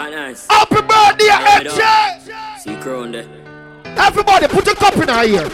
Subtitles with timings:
[0.00, 0.46] Ah, nice.
[0.46, 2.60] Happy birthday, MJ!
[2.60, 3.26] See crown there.
[3.84, 5.50] Everybody, put your cup in her ear.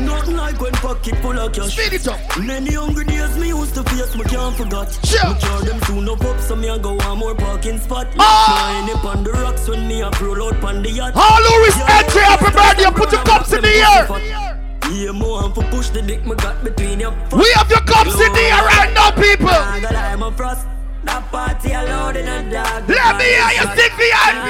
[0.03, 1.77] Nothing like when pocket full of cash.
[1.77, 2.19] Speed it up.
[2.37, 4.91] Many hungry days me used to face, me can't forget.
[5.05, 5.33] Sure.
[5.33, 8.07] Me cure them soon up up, so me a go one more parking spot.
[8.19, 8.83] Ah.
[8.93, 11.15] Up on the rocks when me a roll out on the yacht.
[11.15, 12.91] All who is MJ, happy birthday.
[12.99, 14.56] Put your cups in the air.
[14.89, 18.15] Yeah, more and for push the dick me got between your We have your cups
[18.15, 19.49] in the air right now, people.
[19.49, 19.83] I
[20.13, 20.65] I'm a frost.
[21.03, 22.87] That party alone in a dog.
[22.87, 24.47] Let me hear you sing VIP.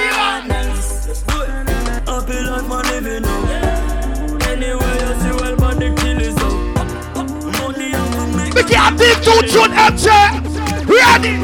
[0.48, 1.48] Let's do it.
[2.06, 4.46] Happy life man living now.
[4.46, 6.54] Anyway, you see well man the kill is up.
[7.58, 8.50] Money for me.
[8.54, 9.72] We can't take two tune.
[10.88, 11.34] Ready?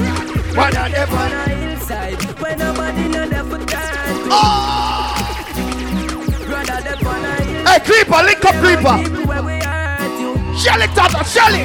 [0.55, 4.29] On the on a hillside when nobody know there for time.
[4.29, 4.84] Brother,
[7.75, 9.03] Hey, Creeper, link up Creeper.
[9.03, 10.57] People where we hurt you.
[10.57, 11.65] Shelly, Tata, Shelly.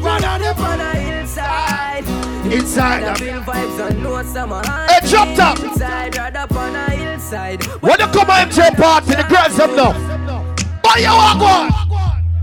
[0.00, 2.06] Brother, they on a hillside.
[2.50, 3.04] Inside.
[3.04, 5.60] I feel vibes and know summer Hey, drop top.
[5.60, 7.62] Inside, rather on a hillside.
[7.82, 9.92] When you come on MJ party, the girls have no.
[10.82, 11.70] But you are going.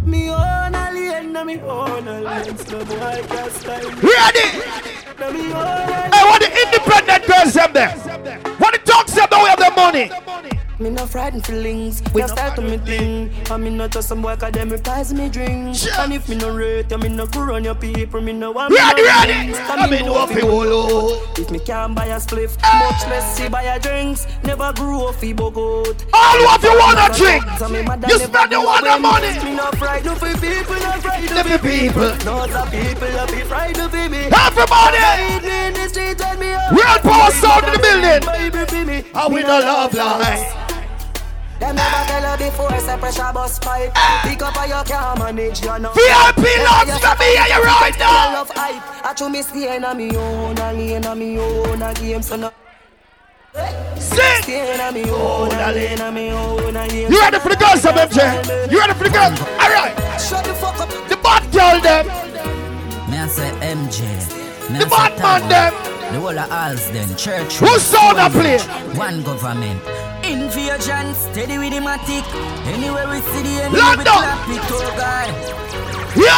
[0.07, 2.57] Me own a lane, me own a lane.
[2.59, 4.02] So boy can't style me.
[4.05, 4.47] Ready?
[5.17, 7.89] Na me own a Hey, what the independent girls have there?
[8.59, 9.39] What the dogs have there?
[9.41, 10.11] We have the money.
[10.79, 13.29] Me no frightened feelings, we no start to me thing.
[13.52, 15.77] And me not just some boy 'cause them replies me drink.
[15.99, 18.71] And if me no rate, you me no go on your people, me no want
[18.71, 19.33] me Ready, no ready.
[19.33, 19.59] drinks.
[19.69, 21.19] I me mean, what fi wolo.
[21.38, 24.25] If me can't buy a spliff, much less see buy a drinks.
[24.44, 26.05] Never grew up fi bogot.
[26.11, 29.33] All have you wanna drink, me you spend the one up money.
[29.44, 32.11] Me no frightened for people, no frightened me for people.
[32.25, 34.25] No the people, that be frightened for me.
[34.25, 34.97] Everybody.
[34.97, 36.71] Hide me in the street, turn me up.
[36.71, 38.23] Real power sound in the building.
[39.16, 39.35] I me.
[39.35, 40.72] We no love lies.
[41.59, 43.93] Them never tell her before, say pressure bus pipe.
[44.23, 45.91] Pick up how you can manage, you know.
[45.93, 48.33] VIP loves, let me hear you right I now.
[48.33, 49.05] love hype.
[49.05, 52.21] I chew me stay in a me own, a lane a me own, a game,
[52.21, 52.51] so no.
[53.97, 54.41] Sing.
[54.41, 57.11] Stay in a me own, a lane a me own, a game.
[57.11, 58.72] You ready for the girls, some MJ?
[58.72, 59.39] You ready for the girls?
[59.39, 59.94] All right.
[60.19, 60.89] Shut the fuck up.
[61.07, 62.07] The bad girl them,
[63.11, 64.01] Me say MJ.
[64.72, 65.73] Me the bad man them.
[66.13, 67.57] The whole of alls then church.
[67.57, 68.59] Who sound a play?
[68.97, 69.81] One government.
[70.23, 72.23] Invasion, steady with the matic.
[72.66, 75.92] Anywhere we see the enemy, we clap it, oh God.
[76.16, 76.29] Yo,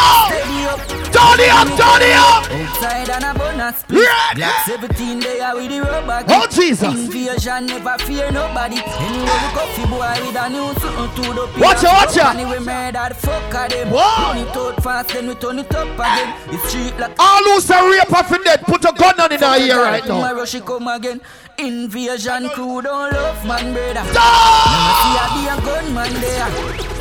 [1.12, 2.47] turn it up, turn it up.
[2.47, 4.08] Outside and a bonus split.
[4.36, 6.24] Black 17 they are with the rubber.
[6.30, 6.94] Oh, Jesus.
[6.94, 8.78] Invasion never fear nobody.
[8.78, 12.18] Anywhere we go, fi boy with a new something to the Watch ya, watch.
[12.18, 13.90] And we murder fuck of them.
[13.91, 14.34] Whoa.
[14.34, 16.34] Turn it out fast, then we turn it up again.
[16.47, 19.44] It's street like All who say rape off in dead, put a gun on in
[19.44, 20.16] our ear right now.
[20.16, 21.19] Tomorrow she come again.
[21.58, 24.09] Invasion crew don't love man, brother.
[24.12, 24.72] Stop!
[24.72, 26.94] Never see a be a gunman there.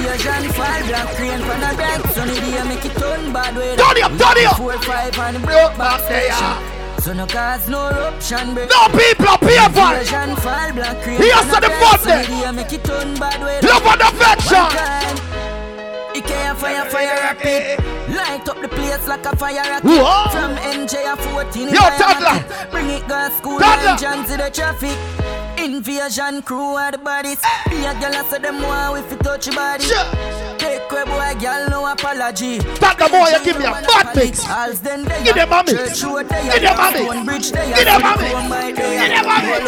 [0.00, 1.60] Invasion fall black from
[2.14, 3.54] sunny day make it turn bad
[4.00, 4.56] up, turn up.
[4.56, 7.02] Four five and Broke back station.
[7.02, 8.54] So no cause no eruption.
[8.54, 10.08] No people up here for it.
[10.74, 12.52] Black crane Here's the bright front sunny there.
[12.52, 13.68] day make it turn bad weather.
[13.68, 15.29] Love and One affection.
[16.12, 16.22] Time.
[16.22, 18.14] Ikea fire, fire rapid.
[18.14, 19.84] Light up the place like a fire rocket.
[19.84, 20.30] Whoa.
[20.30, 22.70] From MJ a 14 Yo, toddler.
[22.70, 23.90] Bring it gas school Toddler.
[23.90, 24.96] and jam to the traffic.
[25.58, 27.40] Invasion crew are the bodies.
[27.68, 29.84] Be a girl I say them want if you touch your body.
[29.84, 30.04] Sure.
[30.58, 32.58] Take away boy, girl, no apology.
[32.80, 34.46] That the boy, you give me a bad mix.
[34.48, 36.00] Alls then they Give them a mix.
[36.00, 37.04] Church road Give them a mix.
[37.04, 38.20] Stonebridge they Give them a mix.
[38.20, 39.60] Silicon Mine they Give them a mix.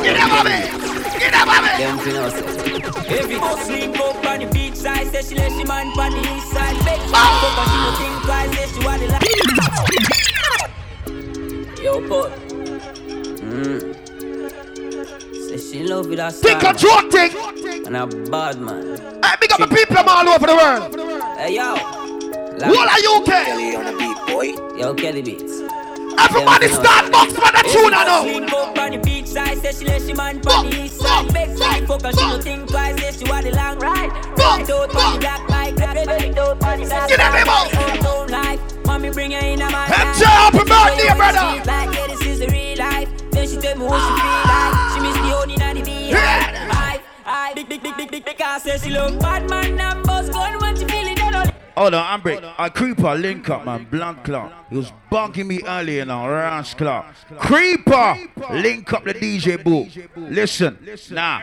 [0.00, 0.90] Give them a mix.
[1.18, 1.76] Give them a mix.
[1.80, 2.60] Them fi know say.
[3.10, 6.50] Every bus up on the beach side, say she let she man on the east
[6.52, 6.76] side.
[6.84, 9.22] Make she fuck she no think twice, say she want the life.
[11.82, 12.28] Yo, Paul.
[13.40, 13.80] Mm.
[15.48, 17.32] Say she love with a Think a star thing.
[17.86, 18.96] and a bad man.
[19.22, 20.96] Hey, big up the people all over the world.
[21.38, 21.74] Hey yo.
[22.62, 23.44] All are you okay?
[23.46, 24.48] Kelly on the beat, boy.
[24.78, 25.60] Yo, Kelly Beats.
[26.24, 28.24] Everybody start box for the tune I know.
[28.24, 31.32] Link up on the beach side, say she let she man on the east side.
[31.32, 34.10] Make she fuck her, she no think twice, say she want the long ride.
[34.36, 37.72] Right out on the black bike, right out on the black Get every mouth.
[37.72, 38.04] bike.
[38.04, 41.64] Own life, mommy bring her in a my MJ, happy birthday, brother.
[41.64, 43.08] Like, yeah, this is the real life.
[43.30, 44.74] Then she tell me what she feel like.
[44.92, 46.18] She miss the only and the beehive.
[46.70, 50.04] I, I, big, big, big, big, big, big, I say she love bad man and
[50.06, 50.84] boss gun when she
[51.80, 52.42] Hold on, I'm break.
[52.58, 53.86] A creeper link up, man.
[53.90, 54.52] Blank clock.
[54.68, 56.28] He was bunking me earlier now.
[56.28, 57.06] Rash clock.
[57.38, 58.18] Creeper
[58.50, 59.96] link up the DJ booth.
[60.14, 60.76] Listen,
[61.10, 61.40] now.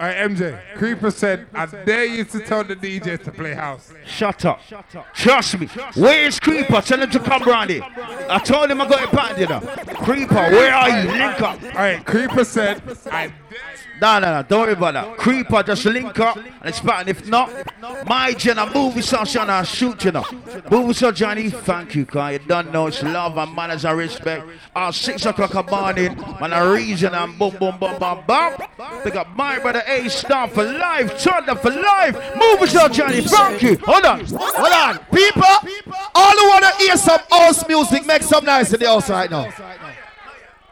[0.00, 0.60] Alright, MJ.
[0.76, 3.92] Creeper said, I dare you to tell the DJ to play house.
[4.06, 4.60] Shut up.
[5.12, 5.66] Trust me.
[5.96, 6.80] Where is Creeper?
[6.80, 7.82] Tell him to come round here.
[8.30, 9.60] I told him I got a party dinner.
[10.04, 11.10] Creeper, where are you?
[11.10, 11.60] Link up.
[11.64, 12.80] Alright, Creeper said,
[13.10, 13.67] I dare
[14.00, 15.16] No, no, no, don't worry about that.
[15.16, 17.08] Creeper, just link up and expand.
[17.08, 17.50] If not,
[18.06, 20.24] my Jenna, movie star Shana, shoot you know.
[20.70, 24.46] Movie star Johnny, thank you, cause you don't know it's love and manners and respect.
[24.76, 28.52] At 6 o'clock in the morning, man, a reason and boom, boom, boom, boom, boom.
[29.02, 32.16] Pick up my brother A Star for life, Thunder for life.
[32.36, 33.76] Movie star Johnny, thank you.
[33.84, 35.42] Hold on, Hold on, people.
[36.14, 39.52] All who wanna hear some house music, make some noise in the house right now.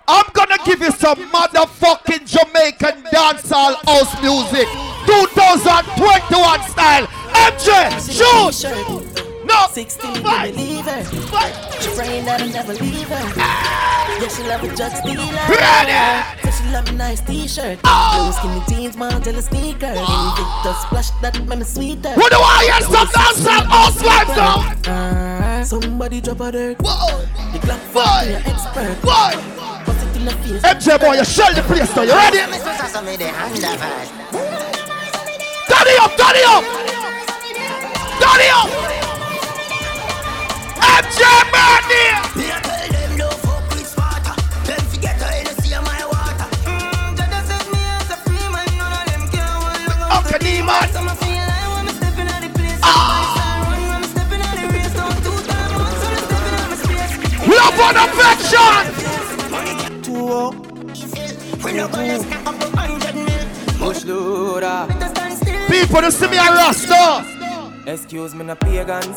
[0.08, 4.68] I'm gonna give you some motherfucking Jamaican dancehall house music,
[5.06, 7.06] 2021 style.
[7.34, 7.90] MJ,
[8.54, 9.44] shoot.
[9.44, 10.48] No, 16, Fight.
[10.48, 11.02] you believe her.
[11.28, 11.54] Fight.
[11.80, 13.32] She praying that I'll never leave her.
[13.36, 15.22] Yeah, she love a drug stealer.
[15.48, 16.42] Ready.
[16.42, 17.78] So she love a nice t-shirt.
[17.84, 18.32] Oh.
[18.42, 19.98] Blue skinny jeans, Montana sneakers.
[19.98, 22.10] And Victor splash that make me sweeter.
[22.10, 24.92] Who do I hear some dancehall house vibes now?
[24.92, 26.76] Uh, somebody drop a dirt.
[26.80, 27.20] Whoa.
[27.52, 27.76] The Boy.
[27.92, 29.02] fight, you're expert.
[29.02, 29.75] Boy.
[30.26, 30.62] The face.
[30.62, 32.02] MJ boy, you shell the place now.
[32.02, 32.38] You ready?
[32.38, 32.58] It up,
[35.86, 36.64] it up.
[38.34, 38.68] It up.
[40.82, 41.22] MJ
[41.54, 42.10] Bernie.
[50.10, 50.90] Uncle Neiman.
[57.46, 57.88] Love ah.
[57.88, 58.95] and affection.
[63.78, 64.86] Bush loader.
[65.68, 67.24] People, you see me a rasta.
[67.86, 69.16] Excuse me, no pagans.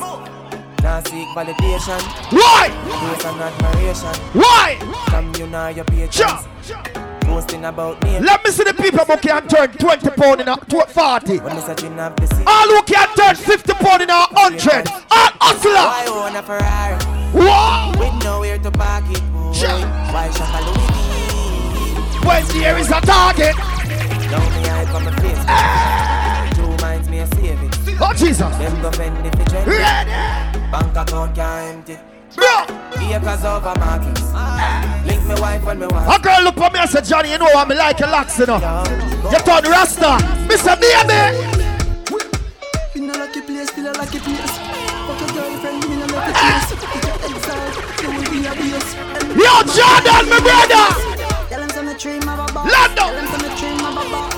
[0.84, 2.00] Now seek validation.
[2.32, 2.70] Why?
[2.70, 4.16] Praise and admiration.
[4.34, 4.78] Why?
[5.10, 6.48] From you now your patrons.
[6.64, 6.84] Sure.
[7.22, 8.20] Boasting about me.
[8.20, 11.40] Let me see the people who can turn 20 pound in a 40.
[11.40, 12.44] When me searching up the sea.
[12.46, 14.88] All who can turn 50 pound in a 100.
[14.88, 15.74] All hustler.
[15.74, 16.98] Why own a Ferrari?
[17.34, 17.94] Wow.
[17.98, 19.22] With nowhere to park it.
[19.34, 19.50] boy.
[20.14, 20.89] Why shop a Louis
[22.42, 22.54] V?
[22.54, 23.56] When there is a target.
[24.30, 25.44] Down me eye from my face.
[26.56, 27.76] Two minds me save it.
[28.02, 28.56] Oh, Jesus.
[28.58, 29.52] Them go fend if it.
[29.66, 30.12] Ready.
[30.72, 31.98] Bank account can't empty.
[32.36, 32.66] Bro.
[33.10, 34.22] Acres over markets.
[35.06, 36.08] Link me wife when me want.
[36.08, 38.46] A girl look for me and say, Johnny, you know I'm like a lax, you
[38.46, 38.60] know.
[39.32, 40.18] You turn Rasta.
[40.48, 40.76] Mr.
[40.80, 41.22] Baby.
[42.96, 44.52] In a lucky place, still a lucky place.
[45.08, 46.72] Fuck your girlfriend, in a lucky place.
[47.26, 47.72] Exile,
[48.04, 48.94] you will be a base.
[49.36, 51.09] Yo, Jordan, my brother.
[52.66, 53.02] Lando.
[53.02, 54.34] Tell them some dream of a boss.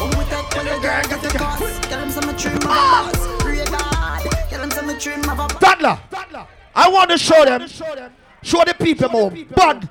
[0.00, 1.82] Oh, with that color, girl, get the cost.
[1.84, 3.42] Tell them some dream of a boss.
[3.42, 4.22] Pray God.
[4.50, 5.62] Tell them some dream of a boss.
[5.62, 6.46] Tadler.
[6.74, 7.68] I want to show them.
[8.42, 9.88] Show the people more bad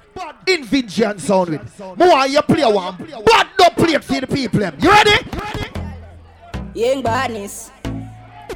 [0.48, 1.80] in Vinci sound with.
[1.98, 2.98] More you play one.
[3.25, 4.60] Bad don't play it for the people.
[4.60, 4.75] them.
[4.81, 5.25] You ready?
[6.74, 7.72] Young badness.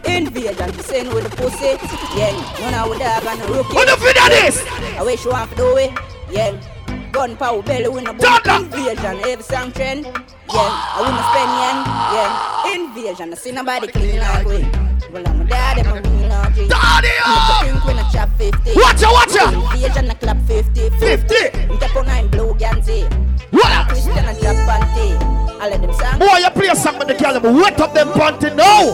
[0.03, 1.77] Invasion, the same with the pussy.
[2.17, 3.73] Yeah, none of the dog and the rookie.
[3.73, 4.63] What the video this?
[4.97, 5.91] I wish you want to do it.
[6.29, 6.74] Yeah.
[7.15, 8.19] Gun power belly with a boom.
[8.19, 8.65] Thunder.
[8.65, 10.03] Invasion, every song trend.
[10.03, 10.19] Yeah.
[10.51, 11.77] I wanna spend yen.
[12.11, 12.75] Yeah.
[12.75, 14.67] Invasion, I see nobody clean like we.
[15.13, 16.67] Well, I'm a daddy, I'm a real OG.
[16.67, 17.59] Daddy, I'm oh!
[17.63, 18.71] drink when I chop 50.
[18.75, 19.47] Watch ya, watch ya.
[19.47, 20.89] Invasion, I clap 50.
[20.89, 21.35] 50.
[21.71, 23.07] I'm tap on nine blue Gansy.
[23.49, 23.87] What?
[23.87, 25.15] Christian, I drop panty.
[25.61, 26.19] I let them sing.
[26.19, 28.91] Boy, you play a song with the girl, them wet up them panty now.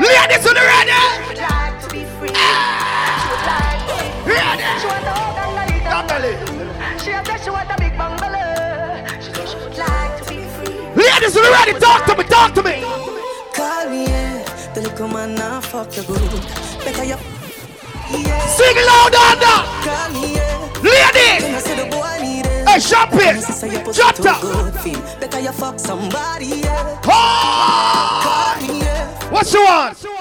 [0.00, 0.66] Ladies on the
[4.26, 4.62] ready?
[4.62, 6.36] Ready?
[10.96, 11.78] Ladies on the ready?
[11.78, 12.80] Talk to me, talk to me.
[13.54, 14.80] Call me, yeah.
[14.80, 16.20] You come on now, fuck your good.
[16.84, 17.16] Better you.
[18.10, 18.46] Yeah.
[18.46, 19.58] Sing loud under.
[19.84, 20.70] Call me, yeah.
[20.82, 21.44] Ladies.
[21.44, 22.46] I say the boy need.
[22.68, 23.42] Hey, shop it.
[23.42, 24.40] Say your pussy Shut too up.
[24.42, 25.20] good.
[25.20, 27.00] Better you fuck somebody, yeah.
[27.04, 28.20] Oh!
[28.22, 29.30] Call me, yeah.
[29.30, 30.15] What you want?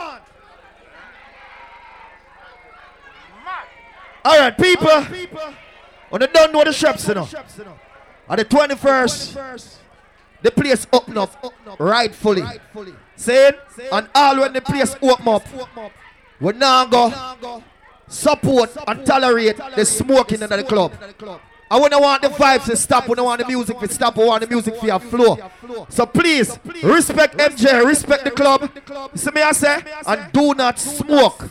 [4.25, 5.03] All right, people.
[6.09, 7.27] When they don't know the shops, you know.
[8.27, 9.77] On the 21st,
[10.41, 12.43] the place open up rightfully.
[13.15, 13.53] Saying,
[13.91, 15.43] and all when the place open up,
[16.39, 17.63] we now go
[18.07, 20.93] support and tolerate the smoking in the club.
[21.69, 23.07] I wouldn't want the vibes to stop.
[23.07, 24.17] We don't want the music to stop.
[24.17, 25.37] We want the music to flow.
[25.89, 28.69] So please, respect MJ, respect the club.
[29.15, 29.83] See me I say?
[30.07, 31.47] And do not smoke.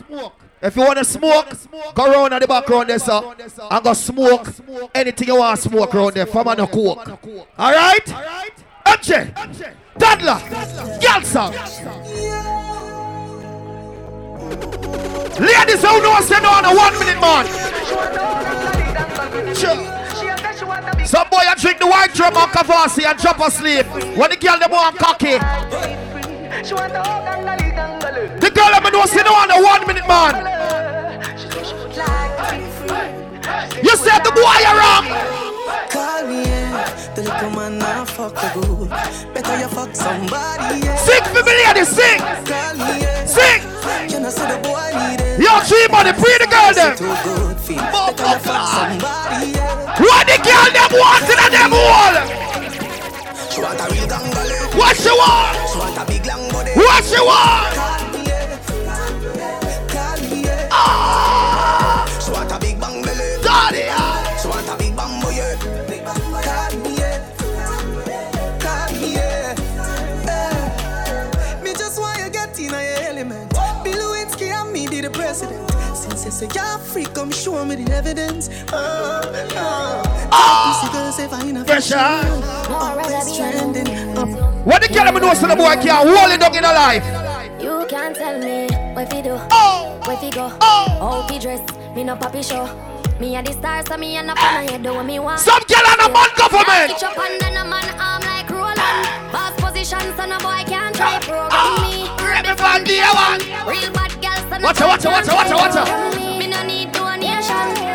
[0.61, 1.47] If you want to smoke,
[1.93, 3.35] go around at the background there, sir.
[3.69, 4.47] And go smoke
[4.93, 6.25] anything you want to smoke around there.
[6.25, 7.07] From no coke.
[7.59, 8.05] Alright?
[8.85, 9.33] MJ,
[9.97, 10.39] Dadler,
[10.99, 11.51] Gelsa.
[15.39, 17.45] Ladies who know say no on a one minute man.
[19.55, 19.95] Sure.
[21.05, 23.85] Some boy a drink the white drum on Kavasi and drop asleep.
[24.17, 24.57] When the girl
[26.63, 28.39] them want cocky.
[28.39, 30.33] The girl them know say no on a one minute man.
[33.83, 35.05] You said the boy you wrong.
[35.89, 37.13] Call me, yeah.
[37.15, 38.89] The little man now fuck the good.
[39.33, 40.95] Better you fuck somebody, yeah.
[40.97, 42.19] Sing for me, lady, sing.
[42.19, 43.25] Call me, yeah.
[43.25, 43.61] Sing.
[44.09, 45.39] You know, say the boy need it.
[45.39, 46.95] Yo, G money, free the girl them.
[46.97, 47.77] Too good feel.
[47.77, 49.99] Better you fuck somebody, yeah.
[49.99, 52.15] What the girl them want in them wall?
[53.51, 54.64] She want a real gangbale.
[54.77, 55.69] What she want?
[55.71, 56.71] She want a big long body.
[56.75, 57.75] What she want?
[57.75, 58.59] Call me, yeah.
[59.87, 60.69] Call me, yeah.
[60.71, 63.37] Ah, She want a big bang belly.
[63.43, 63.83] daddy.
[63.89, 64.37] ah.
[64.41, 64.95] She want a big.
[64.95, 65.09] Call
[66.81, 67.15] me, yeah.
[68.59, 69.15] Call me.
[69.17, 69.55] Eh.
[71.63, 72.75] Me just want you get in your
[73.09, 73.49] element.
[73.83, 75.69] Bill Lewinsky and me be the president.
[75.95, 78.49] Since you say you're free, come show me the evidence.
[78.73, 79.21] Oh,
[79.55, 80.03] oh.
[80.81, 81.95] Pussy if I in a Pressure.
[82.69, 83.87] Always trending.
[84.65, 84.71] Up.
[84.71, 87.05] What the girl know so the boy can't hold it down in her life?
[87.61, 90.97] You can't tell me where fi do, Oh, where fi go, oh.
[90.99, 91.61] how fi dress.
[91.95, 92.65] Me no papi show.
[93.19, 95.39] Me a the star, so me a no pan head do what me want.
[95.39, 96.97] Some girl on a man government.
[96.97, 99.31] Stitch up under no man arm like Roland.
[99.31, 101.19] Boss position, so no boy can try ah!
[101.21, 101.85] program ah!
[101.85, 102.09] me.
[102.25, 103.69] Ready from day one.
[103.69, 105.85] Real bad girl, so no Watch her, watch her, watch her, watch her, watch her.
[105.85, 106.47] program me.
[106.47, 107.85] No need donation.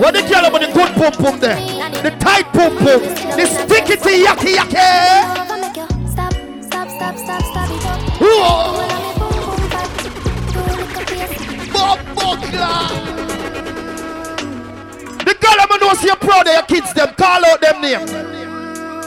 [0.00, 1.56] What the girl with the good pum pum there?
[2.02, 3.00] The tight pum pum.
[3.38, 5.39] The sticky yucky yucky.
[7.18, 8.00] Stop, stop, stop, it up.
[12.62, 13.20] I'm.
[15.24, 17.14] The girl them know see you proud of your kids them.
[17.14, 18.06] Call out them name.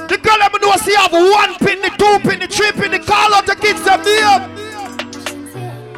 [0.07, 2.99] The girl them know see have one pin, the two pin, the three pin, the
[2.99, 4.41] call out the kids them name.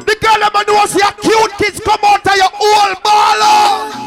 [0.04, 4.06] The girl them know see your cute kids come out of your old baller.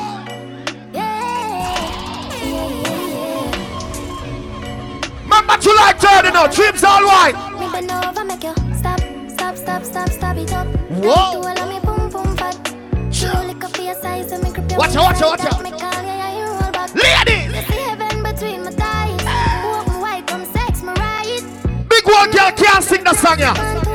[5.23, 7.48] Remember July 30 now, trips all white.
[7.71, 8.99] Bend over, make you stop,
[9.29, 10.67] stop, stop, stop, stop it up.
[10.89, 11.41] Whoa.
[11.53, 12.55] Do me boom, boom, fat.
[13.11, 15.63] Show lick up your size and me your Watch out, watch out, watch out.
[15.63, 16.93] Me call you, yeah, you roll back.
[16.95, 19.23] Ladies, You see heaven between my thighs.
[19.65, 21.41] Walk me white, come sex me right.
[21.89, 23.88] big one girl can't sing the song yeah.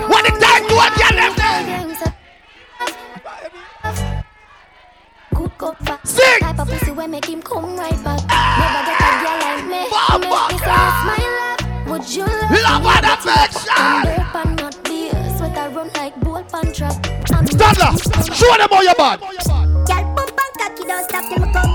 [16.75, 16.93] Trap.
[17.25, 17.95] Stadler,
[18.35, 19.21] show them how you bad.
[19.21, 21.71] Girl, bump and cocky, don't stop me come.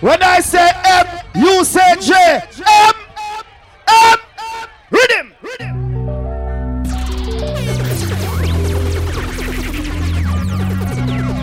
[0.00, 2.14] When I say M, you say J.
[2.66, 2.94] M,
[3.88, 4.18] M,
[4.90, 5.32] rhythm.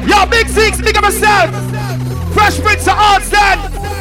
[0.07, 1.49] Yo, Big Six, big up yourself.
[2.33, 3.92] Fresh Prince of Arts, then.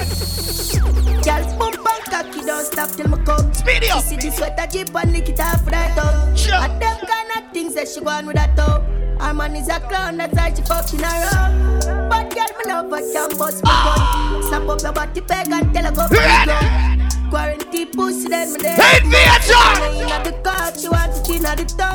[2.74, 3.54] Girl, bump and cocky, don't stop till me come.
[3.54, 4.04] Speedy You up.
[4.04, 6.36] see this sweater jeep and lick it off with that tongue.
[6.36, 6.54] Sure.
[6.54, 8.84] And them kind of things that she go on with that tongue.
[9.20, 12.08] Our man is a clown, that's why she fucking around.
[12.08, 13.98] But girl, me love her, can bust me gun.
[14.02, 14.40] Ah.
[14.48, 16.46] Snap up your body peg and tell her go for the Ready.
[16.50, 17.30] gun.
[17.30, 18.72] Quarantine pussy, then me there.
[19.00, 19.82] Invasion.
[20.02, 21.94] In the car, she want to chin at the top.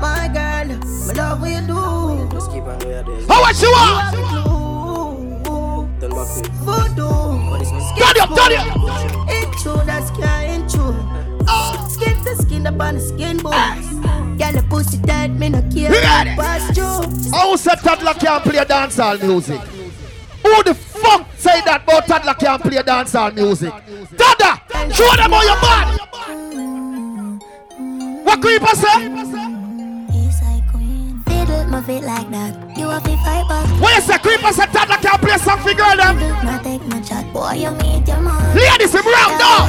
[0.00, 2.28] My girl, me love what you do.
[2.32, 3.26] Just keep on where there.
[3.28, 4.57] How much you You want?
[6.08, 6.24] Glue.
[6.24, 6.44] Back.
[6.64, 7.08] Voodoo.
[7.98, 8.66] Turn it up, it up.
[9.28, 10.58] It's true, that's can't.
[11.88, 13.88] Skin to skin up on the skin bones.
[14.38, 15.90] Girl, the pussy tight, me no care.
[16.36, 17.32] Pass you.
[17.32, 19.60] How said Toddler can't play dancehall music?
[20.44, 23.72] Who the fuck say that about Toddler can't play dancehall music?
[24.16, 24.60] Toddler,
[24.92, 25.98] show them how you bad.
[28.24, 29.27] What creeper say?
[31.78, 31.84] Eastside queen.
[31.84, 32.78] Fiddle my feet like that.
[32.78, 33.80] You have to fight back.
[33.80, 34.18] What you say?
[34.18, 36.18] Creeper say Toddler can't play song for girl them.
[36.44, 37.32] Not take no chat.
[37.32, 38.56] Boy, you meet your man.
[38.56, 39.66] Ladies, him round now.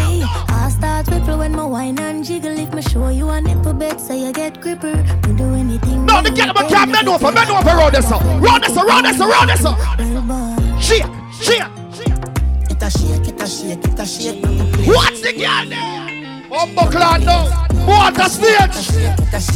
[0.50, 2.58] I start ripple when my wine and jiggle.
[2.58, 4.96] If me show you a nipple bed, so you get gripper.
[5.28, 6.06] Me do anything.
[6.06, 8.86] No, the girl them can't bend over, bend over, round this up, round this up,
[8.86, 9.78] round this up, round this up.
[9.98, 10.80] Well, boy.
[10.80, 11.06] Shake,
[11.42, 11.64] shake.
[12.70, 14.46] It a shake, it a shake, it a shake.
[14.88, 16.50] What's the girl there?
[16.50, 17.68] Bumbo clan now.
[17.86, 18.90] Water stage.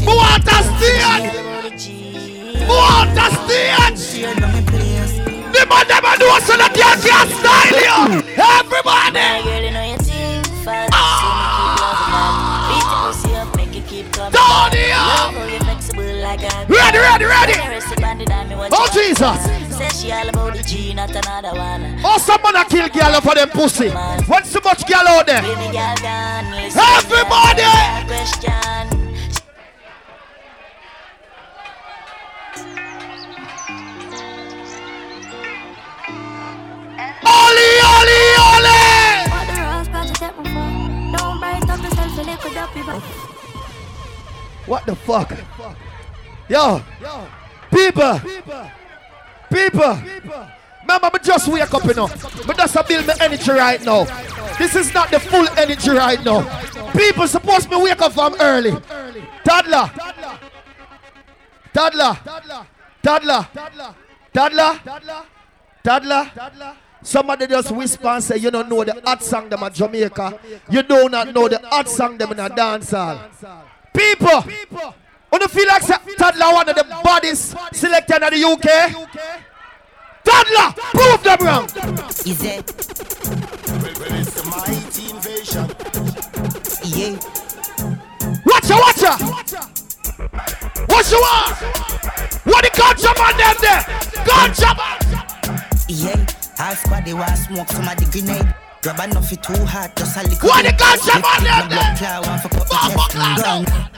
[0.06, 1.53] Water stage.
[2.68, 4.26] Water stage.
[5.54, 8.26] The man them know so that you can't style you.
[8.36, 9.22] Everybody.
[9.46, 10.90] Girl, you know your thing fast.
[10.90, 11.78] So me keep ah.
[11.84, 12.34] loving that.
[12.74, 14.32] Beat your pussy up, make it keep coming.
[14.34, 14.96] Down here.
[14.98, 17.52] Love how you flexible like a Ready, ready, ready.
[17.54, 19.38] When I rest upon the dime, me watch Oh, Jesus.
[19.78, 22.00] Say she all about the G, not another one.
[22.04, 23.90] Oh, someone a kill girl for them pussy.
[24.26, 25.42] What's so much girl out there?
[25.42, 26.50] Baby girl gone.
[26.58, 27.64] Listen, Everybody.
[42.86, 42.94] Me.
[44.66, 45.34] What the fuck?
[46.50, 46.82] Yo,
[47.72, 48.20] People.
[49.50, 50.00] People.
[50.82, 52.08] Remember, me just wake up, you know.
[52.46, 54.04] But that's a build my energy right now.
[54.58, 56.44] This is not the full energy right now.
[56.92, 58.72] People supposed to wake up from early.
[59.44, 59.92] Toddler,
[61.74, 62.18] Toddler.
[62.24, 62.58] Toddler.
[63.02, 63.48] Toddler.
[64.34, 64.80] Toddler.
[65.84, 66.78] Toddler.
[67.04, 70.40] Somebody just whisper and say, you don't know the hot song them at Jamaica.
[70.70, 73.20] You do not know the hot song them in a dance hall.
[73.94, 74.42] People,
[75.30, 75.84] when you feel like
[76.18, 78.94] Toddler one of the baddest selected in the UK?
[80.24, 81.66] Toddler, prove them wrong.
[82.26, 82.72] Is it?
[86.86, 87.18] Yeah.
[88.46, 89.18] Watch ya, watch ya.
[90.88, 91.56] What you want?
[92.46, 93.84] What the ganja man them there?
[94.26, 94.93] Ganja man.
[97.06, 97.26] Yeah.
[97.26, 98.56] Half squad they want smoke some of the grenade.
[98.82, 100.50] Grab enough it too hot, just a little.
[100.50, 100.80] What the bit.
[100.80, 101.96] ganja man them there?
[101.96, 103.64] clot, want for cut the Bumbo chest clot and now.
[103.64, 103.90] gun.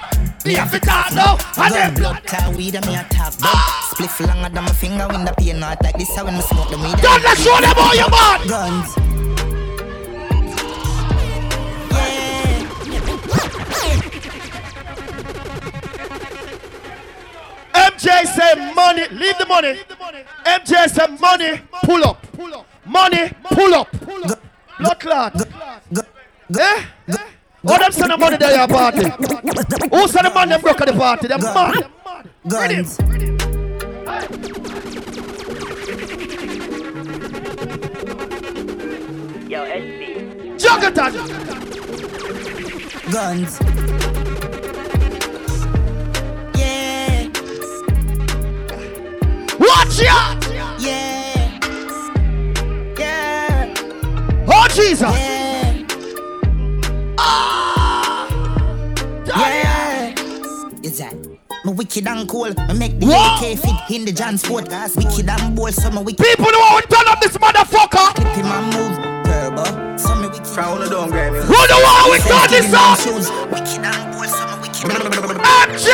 [0.45, 1.37] Me have to talk now.
[1.57, 3.49] And Gun then blood clot weed and me a attack bud.
[3.49, 3.89] Ah.
[3.93, 6.15] Spliff longer than my finger when the pain not like this.
[6.15, 6.97] How when me smoke the weed.
[7.01, 8.47] Don't let show them all your man.
[8.47, 8.93] Guns.
[17.73, 19.79] MJ say money, leave the money.
[20.45, 22.21] MJ say money, pull up.
[22.33, 22.67] pull up.
[22.85, 23.89] Money, pull up.
[24.79, 25.35] Blood clot.
[26.59, 26.85] Eh?
[27.67, 29.09] Oh, them send the money there your party.
[29.89, 31.27] Who send the money them broke at the party?
[31.27, 31.89] Them mad.
[32.47, 32.99] Guns.
[39.49, 40.59] Yo, SB.
[40.59, 41.13] Juggerton.
[43.11, 43.59] Guns.
[46.55, 47.29] Yeah.
[49.59, 50.35] Watch ya.
[50.51, 50.77] Yeah.
[50.79, 51.24] Yeah.
[54.75, 54.99] Jesus.
[55.01, 55.87] Yeah.
[57.17, 58.27] Ah.
[59.25, 60.13] Yeah.
[60.83, 61.15] Is that?
[61.63, 62.49] Me wicked and cool.
[62.67, 63.41] Me make the What?
[63.41, 64.67] AK fit in the John Sport.
[64.97, 66.25] Wicked and bold, so me wicked.
[66.25, 68.15] People who want to turn up this motherfucker.
[68.15, 68.99] Clip in my move.
[69.23, 69.63] Turbo.
[69.97, 70.45] So me wicked.
[70.45, 71.39] Frown the don't grab me.
[71.39, 72.99] Who the one we turn this up?
[72.99, 73.31] Shoes.
[73.47, 74.91] Wicked and bold, so me wicked.
[75.71, 75.87] MJ.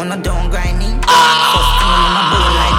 [0.00, 0.90] On a don't grind me.
[1.06, 2.71] First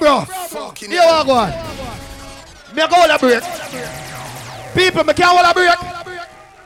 [0.00, 0.72] bro, bro.
[0.80, 1.50] You want go on?
[2.74, 3.42] Me a go hold a break.
[4.74, 5.78] People, me can't hold a break.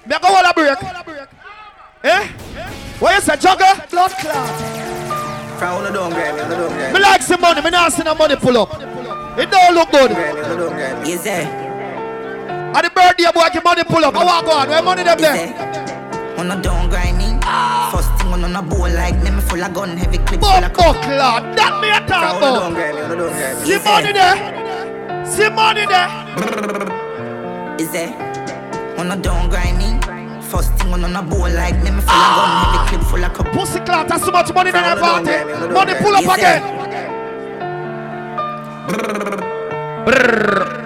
[0.07, 0.79] Me go hold a break.
[2.05, 2.29] Eh?
[3.01, 3.90] What you say, jugger?
[3.90, 5.59] Blood clot.
[5.59, 6.16] Frown the don't me.
[6.16, 7.05] The don't grab Me me.
[7.05, 7.61] like some money.
[7.62, 8.70] Me not see no money pull up.
[9.38, 10.11] It don't look good.
[10.12, 10.40] Grab me.
[10.42, 11.12] The don't grab me.
[11.12, 11.47] Is there?
[12.77, 14.14] At the birthday boy, get money pull up.
[14.16, 14.68] I want go on.
[14.68, 15.35] Where money them there?
[15.35, 16.38] there?
[16.38, 17.25] On a don't grind me.
[17.92, 21.57] First thing on a bowl like them full of gun, heavy clip full of clot.
[21.57, 22.75] That me a talk Frown the don't about.
[22.75, 23.01] grab me.
[23.03, 23.64] The don't grab me.
[23.66, 24.37] See money there.
[25.27, 26.09] See money there.
[27.81, 28.12] Is there?
[28.99, 30.01] On a don't grind me.
[30.42, 33.47] First thing on a bowl like them full of gun, heavy clip full of cup.
[33.53, 34.09] Pussy clot.
[34.09, 35.44] That's so much money in that Frown the party.
[35.44, 35.75] don't grab me.
[35.75, 36.62] Money pull up again.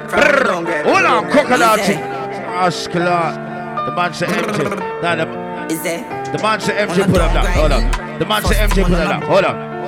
[0.09, 0.91] Frown the don't grab me.
[0.93, 1.97] Hold on, crocodile there?
[3.87, 4.65] The man say empty.
[5.03, 6.18] Nah, the, Is there?
[6.33, 7.47] The man say MJ put up that.
[7.57, 8.19] Hold on.
[8.19, 9.23] The man say MJ put up that.
[9.25, 9.79] Hold on.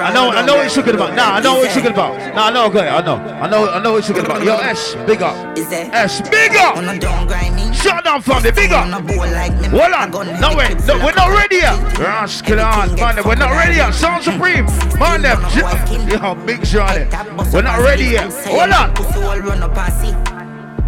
[0.00, 1.14] I know, I know what you're talking about.
[1.16, 2.34] Nah, I know what you're talking about.
[2.34, 3.16] Nah, I know, okay, I know.
[3.16, 4.44] I know, I know what you're talking about.
[4.44, 5.54] Yo, S, bigger.
[5.56, 5.90] Is there?
[5.92, 6.58] S, bigger.
[6.58, 7.72] On a don't grind me.
[7.74, 8.76] Shut down from the bigger.
[8.76, 10.40] On a bowl like them Hold on.
[10.40, 10.78] No, wait.
[10.86, 11.98] No, we're not ready yet.
[11.98, 12.94] Rascal on.
[12.94, 13.92] Man, we're not ready yet.
[13.92, 14.66] Sound Supreme.
[15.00, 15.42] Man, them.
[16.08, 17.08] Yo, big Charlie.
[17.52, 18.32] We're not ready yet.
[18.46, 20.37] Hold on.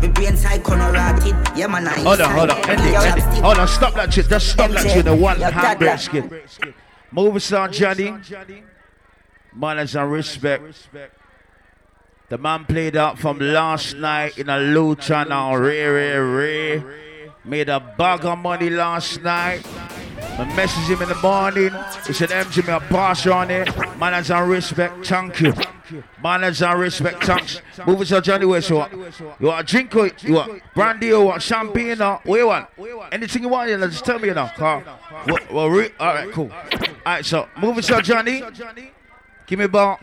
[0.00, 0.08] Pussy all run up and see.
[0.08, 1.36] Me brain side corner rotted.
[1.56, 2.70] Yeah, man, I Hold on, hold on.
[2.70, 3.42] End it, end it.
[3.42, 4.28] Hold on, stop that shit.
[4.28, 5.04] Just stop that shit.
[5.04, 6.42] The one hand skin.
[7.12, 8.14] Move on, Johnny.
[9.52, 10.88] Manners and respect.
[12.28, 15.56] The man played out from last night in a low channel.
[15.56, 16.84] Ray, Ray, Ray.
[17.44, 19.66] Made a bag of money last night.
[20.40, 21.70] I messaged him in the morning.
[22.06, 23.68] He said, MG, me a pass on it.
[23.98, 25.52] Manners and respect, thank you.
[26.22, 27.60] Manners and respect, thanks.
[27.86, 28.46] Move it on, Johnny.
[28.46, 28.92] Where you want?
[29.38, 31.42] You want a drink or you want brandy or what?
[31.42, 32.68] Champagne or what you want?
[33.12, 34.48] Anything you want, you know, just tell me, you know.
[34.58, 36.50] Well, well, re- all right, cool.
[36.50, 38.42] All right, so move it on, Johnny.
[39.46, 40.00] Give me about,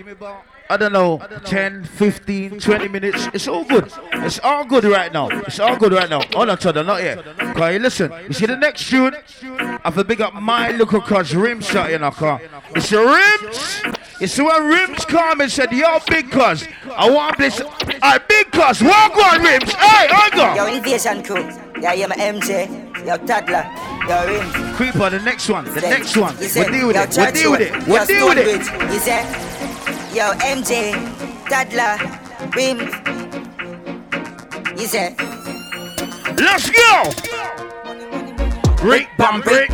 [0.70, 3.28] I don't know, 10, 15, 20 minutes.
[3.34, 3.92] It's all good.
[4.14, 5.30] It's all good right now.
[5.30, 6.22] It's all good right now.
[6.34, 7.26] Hold on, Todd, not yet.
[7.42, 9.16] Okay, listen, you see the next tune?
[9.44, 12.42] I have a big up my little cuz rim shot in a car.
[12.76, 13.98] It's the rims.
[14.20, 17.62] You see when rims come and said, yo, big cuz, I want this.
[18.02, 19.72] I big cuz, walk on rims.
[19.74, 20.74] Hey, I Yo, go.
[20.76, 21.50] invasion crew.
[21.82, 22.68] Yeah, yeah, my MJ.
[23.06, 23.64] Yo, Toddler.
[24.10, 24.76] Yo, Rims.
[24.76, 26.34] Creeper, the next one, the next one.
[26.42, 27.18] You We'll deal with it.
[27.18, 27.88] We'll deal with Road, it.
[27.88, 28.64] We'll deal with it.
[28.66, 28.94] Stonebridge.
[28.94, 29.47] You said,
[30.18, 30.98] yo, MJ,
[31.48, 31.96] Toddler,
[32.56, 32.90] Rims.
[34.80, 35.14] You said,
[36.40, 37.04] Let's go.
[38.82, 39.70] Brick, bam, brick.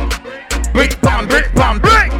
[0.74, 2.12] Brick, bam, brick, bam, brick.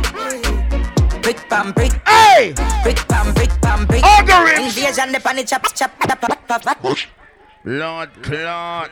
[1.22, 1.92] Brick bam brick.
[2.06, 2.52] Hey!
[2.82, 4.02] Brick bam brick bam brick.
[4.02, 4.76] Algorithms.
[4.76, 6.98] Invasion the pan chop chop chop chop chop.
[7.64, 8.90] Lord Clark.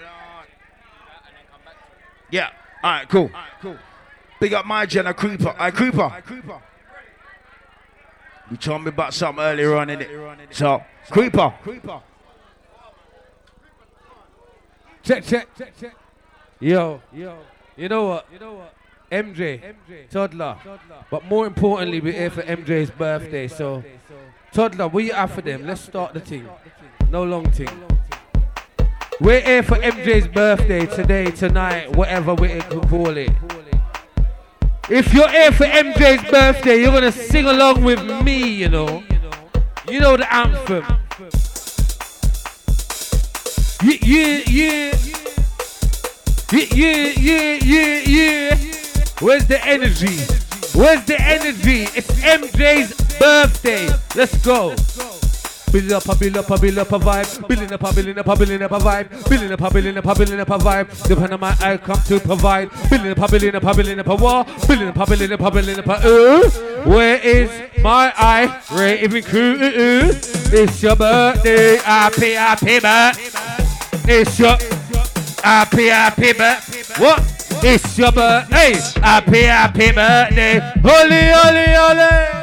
[2.31, 2.49] Yeah.
[2.83, 3.31] All right, cool.
[4.41, 5.55] Big up my Jenna Creeper.
[5.59, 6.11] I Creeper.
[8.53, 10.11] You told me about something earlier on in it.
[10.51, 11.55] So, Creeper.
[15.03, 15.97] Check, check, check, check.
[16.61, 17.39] Yo, yo.
[17.79, 18.27] You know what?
[18.31, 18.75] You know what?
[19.11, 20.59] MJ, MJ toddler.
[21.11, 23.49] But more importantly, we're here for MJ's birthday.
[23.49, 23.83] So,
[24.53, 25.67] toddler, what you have for them?
[25.67, 26.47] Let's start the thing.
[27.09, 27.71] No long thing.
[29.19, 33.31] We're here for MJ's birthday today, tonight, whatever we can call it.
[34.95, 39.03] If you're here for MJ's birthday, you're gonna sing along with me, you know.
[39.89, 40.85] You know the anthem.
[43.83, 44.95] Yeah, yeah, yeah.
[46.53, 48.57] Yeah, yeah, yeah, yeah.
[49.21, 50.19] Where's the energy?
[50.79, 51.85] Where's the energy?
[51.97, 53.89] It's MJ's birthday.
[54.15, 54.77] Let's go.
[55.73, 57.49] Build up a build up a build up a vibe.
[57.49, 59.29] Building up a building up a building up a vibe.
[59.31, 61.09] Building up a building up a building up a vibe.
[61.09, 62.69] The pen of my eye come to provide.
[62.91, 64.45] Building up a building up a building up a wall.
[64.69, 66.51] Building up a building up a building up a uh.
[66.85, 67.51] Where is
[67.83, 68.61] my eye?
[68.71, 69.55] Raven crew.
[69.55, 70.13] Uh, uh.
[70.53, 71.77] It's your birthday.
[71.79, 74.21] Happy happy birthday.
[74.21, 74.59] It's your
[75.43, 77.03] happy happy birthday.
[77.03, 77.21] What?
[77.65, 78.75] It's your birthday.
[79.01, 80.59] Happy happy birthday.
[80.83, 82.42] Holy holy holy.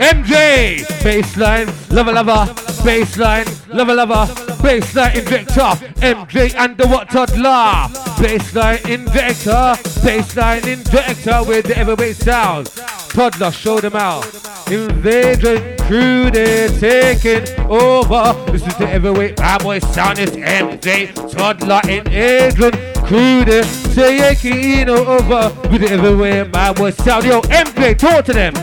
[0.00, 2.52] MJ, baseline, lover lover,
[2.82, 4.26] baseline, lover lover,
[4.60, 12.66] baseline injector, MJ and the what toddler, baseline injector, baseline injector with the everyweight sound.
[13.10, 14.24] Toddler, show them out.
[14.68, 18.34] Invasion crew, they're taking over.
[18.50, 20.18] This is the bad boy sound.
[20.18, 22.72] It's MJ, toddler in Adrian.
[23.04, 23.62] Crew, they're
[23.94, 27.26] taking over with the everyweight bad boy sound.
[27.26, 28.54] Yo, MJ, talk to them.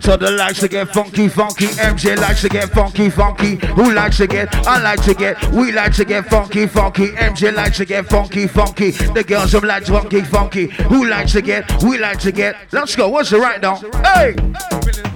[0.00, 1.66] Toddler likes to get funky, funky.
[1.66, 3.56] MJ likes to get funky, funky.
[3.74, 4.54] Who likes to get?
[4.66, 5.42] I like to get.
[5.52, 7.08] We like to get funky, funky.
[7.08, 8.90] MJ likes to get funky, funky.
[8.90, 10.66] The girls them like funky, funky.
[10.88, 11.82] Who likes to get?
[11.82, 12.56] We like to get.
[12.72, 13.08] Let's go.
[13.08, 13.76] What's the right now?
[14.02, 14.34] Hey!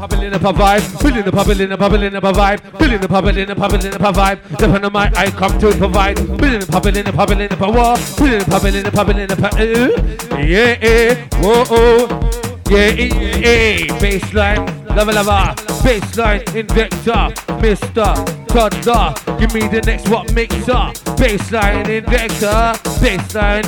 [0.01, 3.11] Bubbling up a vibe, building a building up a building up a vibe, building up
[3.11, 4.49] a building up a building up a vibe.
[4.57, 7.61] The pen of my eye come to provide, building a building up a building up
[7.61, 12.40] a wall, building building up a building up a uh, yeah, eh, whoa, oh,
[12.71, 18.15] yeah, eh, baseline, lava lava, baseline injector, Mister
[18.47, 23.65] Toddler, give me the next what mixer, baseline injector, baseline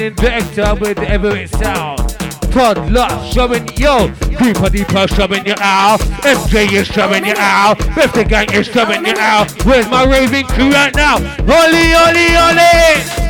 [0.94, 1.98] the every sound.
[2.52, 8.52] Toddler showing yo, Creeper Deeper showing you out, MJ is showing you out, Birthday Gang
[8.52, 9.50] is showing you out.
[9.64, 11.18] Where's my raving crew right now?
[11.48, 13.22] Holy, holy, holy!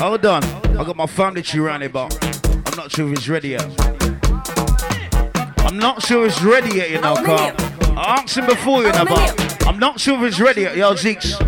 [0.00, 0.44] Hold on.
[0.78, 2.24] I got my family tree here, but
[2.66, 3.99] I'm not sure if it's ready yet.
[5.64, 7.54] I'm not sure it's ready yet, you know, Carl.
[7.96, 10.76] I asked him before, you know, but I'm not sure if it's ready yet.
[10.76, 11.38] Yo, Zeeks.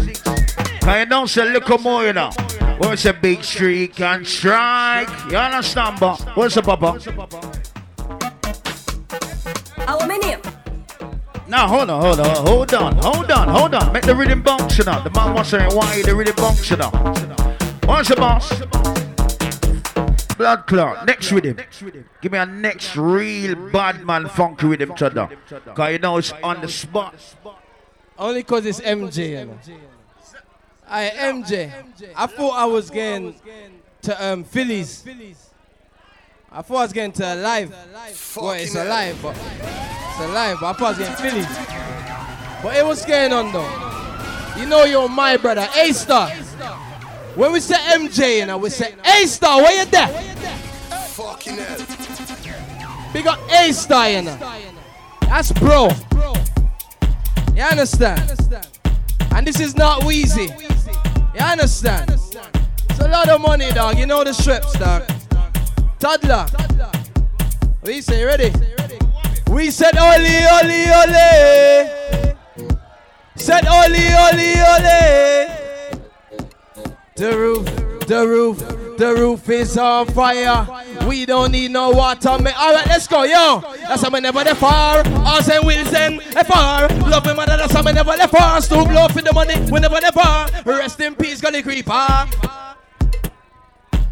[0.81, 2.31] Can you don't say little more, you know?
[2.79, 5.09] What's a big streak and strike?
[5.31, 6.99] You understand, but what's up, Papa?
[9.87, 10.39] Our menu.
[11.49, 13.93] Now, hold on, hold on, hold on, hold on, hold on.
[13.93, 15.03] Make the rhythm bounce, you know.
[15.03, 16.91] The man wants to why the rhythm bounce, you know.
[17.85, 19.02] What's the boss?
[20.37, 21.07] Blood clot.
[21.07, 21.59] Next rhythm.
[22.21, 25.29] Give me a next real bad man funky rhythm, Chada.
[25.65, 27.15] Because you know it's on the spot.
[28.19, 29.31] Only because it's MJ.
[29.31, 29.59] You know.
[30.89, 31.73] I MJ.
[32.15, 33.35] I thought I was getting
[34.03, 35.05] to um, Phillies.
[36.51, 37.71] I thought I was getting to live.
[38.37, 40.59] Well, it's alive, but it's alive.
[40.61, 42.63] But I thought I was getting Phillies.
[42.63, 44.61] But it was going on though.
[44.61, 46.31] You know you're my brother, A Star.
[47.35, 49.63] When we say MJ, and I we say A Star.
[49.63, 50.09] Where you there?
[51.09, 53.13] Fucking hell.
[53.13, 54.37] Big up A Star, you know.
[55.23, 55.89] That's bro.
[57.55, 58.21] You understand?
[59.35, 60.49] And this is not Wheezy.
[61.35, 62.11] You understand?
[62.11, 63.99] It's a lot of money, dog.
[63.99, 65.05] You know the strips, dog.
[65.99, 66.47] Toddler.
[67.83, 68.53] We say ready?
[69.51, 71.89] We said oli oli oli.
[73.37, 75.52] Said oli oli oli.
[77.23, 77.67] The roof,
[78.09, 78.59] the roof,
[78.99, 80.67] the roof is on fire.
[81.07, 82.37] We don't need no water.
[82.41, 83.61] Ma- All right, let's go, yo.
[83.87, 85.07] That's how we never left far.
[85.07, 86.89] Arsene Wilson, left far.
[86.89, 87.57] Love me, mother.
[87.59, 88.61] That's how we never left far.
[88.61, 89.55] Stoop low for the money.
[89.71, 90.49] We never left far.
[90.67, 92.27] Rest in peace, Gully Creeper.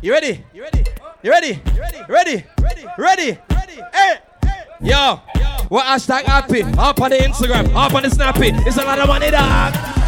[0.01, 0.44] You ready?
[0.55, 0.85] You ready?
[1.25, 1.61] You ready?
[1.66, 2.44] You ready?
[2.61, 2.87] Ready?
[2.96, 3.38] Ready?
[3.51, 3.83] Ready?
[3.92, 4.18] Hey!
[4.83, 5.16] Yo,
[5.68, 6.62] what hashtag happy?
[6.79, 8.51] Up on the Instagram, up on the Snappy.
[8.68, 9.99] It's a lot of money, dog.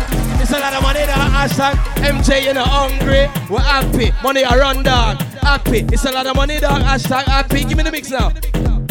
[0.42, 1.31] It's a lot of money, dog.
[1.31, 3.31] Hashtag MJ, you know, hungry.
[3.48, 4.11] We're happy.
[4.24, 5.18] Money I run, dog.
[5.40, 5.78] Happy.
[5.92, 6.83] It's a lot of money, dog.
[6.83, 7.64] Hashtag happy.
[7.64, 8.33] Give me the mix now.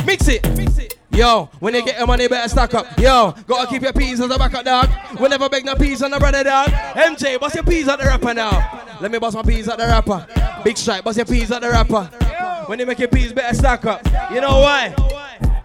[0.05, 0.97] Mix it.
[1.11, 2.97] Yo, when you get your money, better stack up.
[2.97, 4.89] Yo, gotta keep your peas on the back up, dog.
[5.19, 6.69] We never beg no peas on the brother, dog.
[6.69, 8.97] MJ, bust your peas at the rapper now.
[9.01, 10.25] Let me bust my peas at the rapper.
[10.63, 12.05] Big strike, bust your peas at the rapper.
[12.67, 14.05] When you make your peas, better stack up.
[14.33, 14.95] You know why?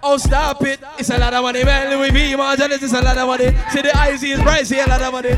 [0.08, 0.78] Oh, stop it.
[1.00, 1.90] It's a lot of money, man.
[1.90, 3.46] Louis V, Martin, it's a lot of money.
[3.72, 5.30] See the eyes is bright, see a lot of money.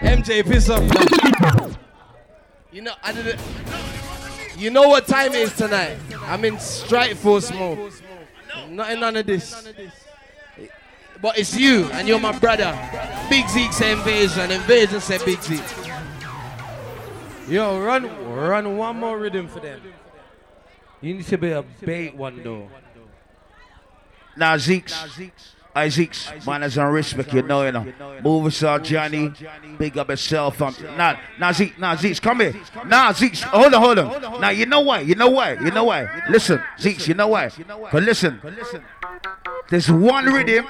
[0.00, 0.82] MJ, piss off.
[2.70, 3.40] You know, I did it.
[4.58, 5.96] You know what time it is tonight?
[6.24, 7.94] I'm in Strikeforce mode.
[8.68, 9.66] Nothing none of this.
[11.22, 12.76] But it's you and you're my brother.
[13.30, 15.62] Big Zeke say invasion, invasion say Big Zeke.
[17.48, 19.80] Yo, run, run one more rhythm for them.
[21.00, 22.68] You need to be a bait one though.
[24.38, 25.30] Now Zeeks.
[25.74, 27.86] I Zeeks, man, as on respect, you know, you know.
[28.22, 29.32] Movie star Johnny,
[29.78, 30.60] big up yourself.
[30.60, 32.54] Um, now, now Zeeks, now Zeeks, come here.
[32.86, 34.40] Now Zeeks, hold on, hold on.
[34.40, 36.08] Now you know why, you know why, you know why.
[36.30, 37.50] Listen, Zeeks, you know why.
[37.92, 38.40] But listen,
[39.68, 40.66] there's one rhythm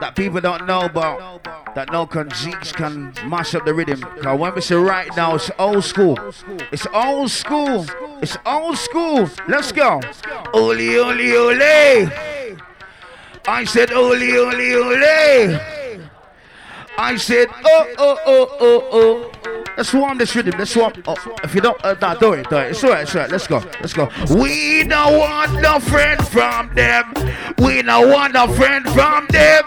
[0.00, 4.00] that people don't know about that no can Zeeks can mash up the rhythm.
[4.22, 6.18] Cause when we say right now, it's old school.
[6.70, 7.86] It's old school.
[8.22, 9.28] It's old school.
[9.48, 10.00] Let's go.
[10.54, 12.31] Ole, ole, ole.
[13.46, 15.60] I said ole, ole, ole.
[16.98, 19.32] I said oh, oh, oh, oh, oh.
[19.76, 20.54] Let's warm this rhythm.
[20.58, 20.92] Let's warm.
[21.06, 22.70] Oh, if you don't, uh, nah, do it, do it.
[22.70, 23.30] It's alright, it's alright.
[23.30, 24.10] Let's go, let's go.
[24.30, 27.12] We don't want no friend from them.
[27.58, 29.64] We don't want no friend from them.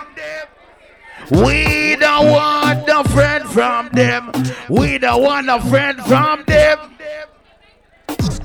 [1.31, 4.31] We don't want no friend from them.
[4.69, 6.77] We don't want no friend from them.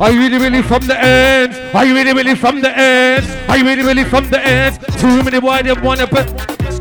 [0.01, 1.55] Are you really, really from the end?
[1.75, 3.23] Are you really, really from the end?
[3.51, 4.81] Are you really, really from the end?
[4.99, 6.27] Too many boy they wanna put.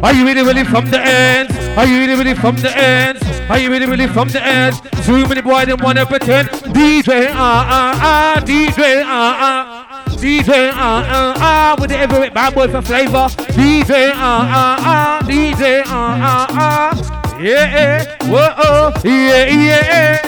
[0.02, 1.52] Are you really, really from the end?
[1.78, 3.20] Are you really, really from the end?
[3.50, 4.82] Are you really, really from the end?
[5.04, 6.48] Too many boy they wanna pretend.
[6.72, 10.06] DJ ah ah ah, DJ ah ah.
[10.16, 13.28] DJ ah ah ah, with the every bad boy for flavor.
[13.52, 17.36] DJ ah ah ah, DJ ah ah ah.
[17.42, 20.22] Yeah, whoa, oh, yeah, yeah.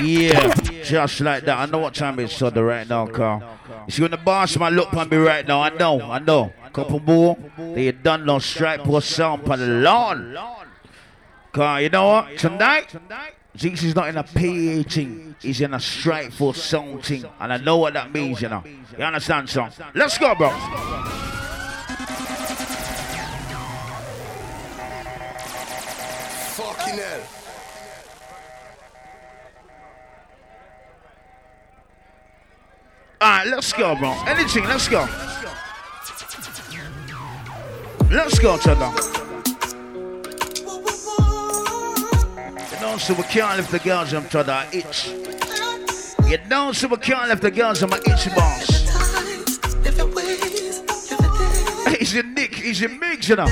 [0.00, 0.54] Yeah,
[0.88, 1.58] just like that.
[1.58, 3.42] I know what time it's Sunday right now, Carl.
[3.86, 6.52] You see when the man look on me right now, I know, I know.
[6.72, 10.36] Couple more, they done no strike or sound on the lawn.
[11.52, 12.36] Carl, you know what?
[12.36, 12.94] Tonight,
[13.56, 15.34] Zeeks is not in a PA thing.
[15.40, 17.24] He's in a Strikeforce sound thing.
[17.40, 18.62] And I know what that means, you know.
[18.98, 19.72] You understand, son?
[19.94, 20.50] Let's go, bro.
[26.56, 27.35] Fucking hell.
[33.48, 34.12] Let's go, bro.
[34.26, 35.06] Anything, let's go.
[38.10, 38.90] Let's go, Cheddar.
[42.72, 45.12] You know, so we can't lift the girls on Cheddar itch.
[46.28, 48.66] You know, so we can't lift the girls um, on my itch boss.
[51.98, 53.46] He's your Nick, he's your Migs, you know.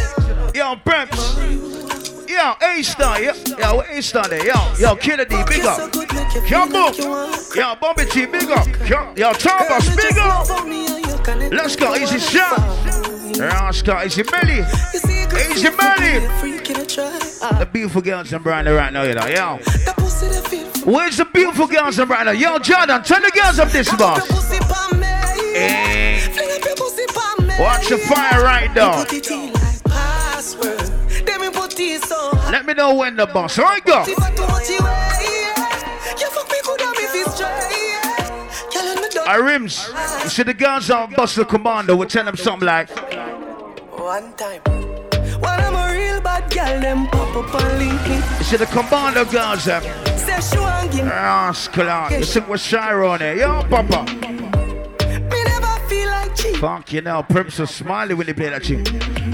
[0.54, 1.93] Yo, Preps.
[2.34, 5.78] Yo, A-Star, yo, yo, A-Star there, yo, yo, Kennedy, big up.
[6.48, 6.92] Yo, Boom.
[7.54, 8.66] Yo, Bobby T, big up.
[8.88, 10.44] Yo, yo, Thomas, big up.
[11.52, 12.58] Let's go, easy shot.
[13.38, 14.64] Let's go, easy Melly.
[15.52, 16.26] Easy Melly.
[17.58, 19.58] The beautiful girls in Brandon right now, you know, yo.
[20.84, 22.36] Where's the beautiful girls in Brandon?
[22.36, 24.26] Yo, Jordan, turn the girls up this boss.
[25.54, 26.20] Hey.
[27.60, 29.04] Watch the fire right now.
[32.64, 33.58] Let me know when the boss.
[33.58, 34.06] Right, go.
[39.26, 39.86] I rims.
[40.22, 41.94] You see the girls on bust the commando.
[41.94, 42.88] We tell them something like.
[43.90, 44.62] One time.
[44.62, 48.16] When I'm a real bad girl, them pop up and link me.
[48.38, 49.82] You see the commando girls them.
[50.16, 51.10] Say she want give me.
[51.10, 52.12] Rascal on.
[52.12, 53.36] You see with Shiro on there.
[53.36, 54.53] Yo, Papa.
[56.58, 57.22] Fuck you know.
[57.22, 58.84] Prince so smiley when they play that tune.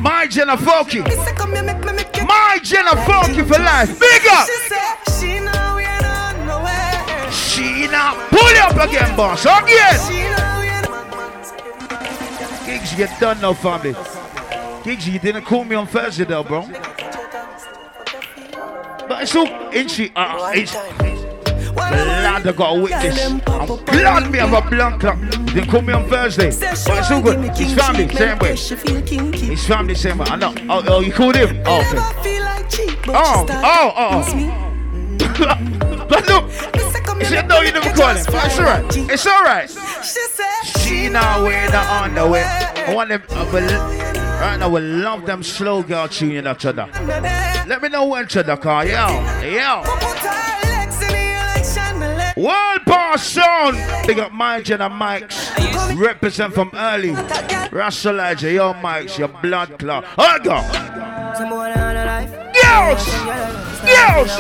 [0.03, 1.03] My Jenna Funky.
[1.03, 2.27] Me say come here, make me make you.
[2.27, 3.99] My Jenna Funky for life.
[3.99, 4.47] Big up.
[5.09, 5.41] She.
[7.61, 9.45] She now pull it up again, boss.
[9.45, 9.99] Again.
[10.09, 10.21] She
[12.67, 13.95] Gigs, you done now, family.
[14.85, 16.63] Gigs, you didn't call me on Thursday, though, bro.
[19.09, 20.13] But it's all inchy.
[20.15, 20.75] Uh, it's
[21.89, 23.19] glad I got a witness.
[23.47, 25.19] I'm glad me have a blank clock.
[25.55, 26.51] They call me on Thursday.
[26.51, 27.39] But it's all good.
[27.57, 28.53] It's family, same way.
[28.53, 30.27] It's family, same way.
[30.29, 30.55] I know.
[30.69, 31.63] Oh, oh you called him?
[31.67, 31.99] Oh, okay.
[33.09, 34.67] Oh, oh, oh.
[36.09, 36.51] but look,
[37.19, 38.25] he said, no, you never call him.
[38.29, 38.97] It's alright.
[38.97, 39.71] It's alright.
[39.71, 42.45] She said She now wear the underwear.
[42.77, 43.23] I want them.
[43.31, 46.89] Uh, but Right now, we love them slow girl tune in each other.
[47.67, 49.07] Let me know when cheddar car, yo,
[49.43, 50.70] yo.
[52.41, 53.77] World boss sound.
[54.07, 55.51] Big up my Jenna Mikes.
[55.95, 57.11] Represent from early.
[57.71, 60.07] Russell Elijah, your Mikes, your blood clot.
[60.17, 60.63] I go.
[62.63, 63.05] Girls!
[63.85, 64.31] Girls!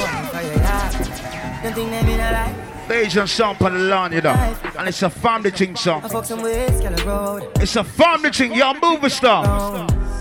[2.90, 4.56] Asian song on the lawn, you know.
[4.78, 6.02] And it's a family thing song.
[6.02, 9.44] It's a family thing, you're a movie star.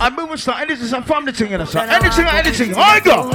[0.01, 1.79] I'm a movie star, anything's a family thing, you know, sir.
[1.79, 2.73] Anything or anything.
[2.75, 3.31] I go.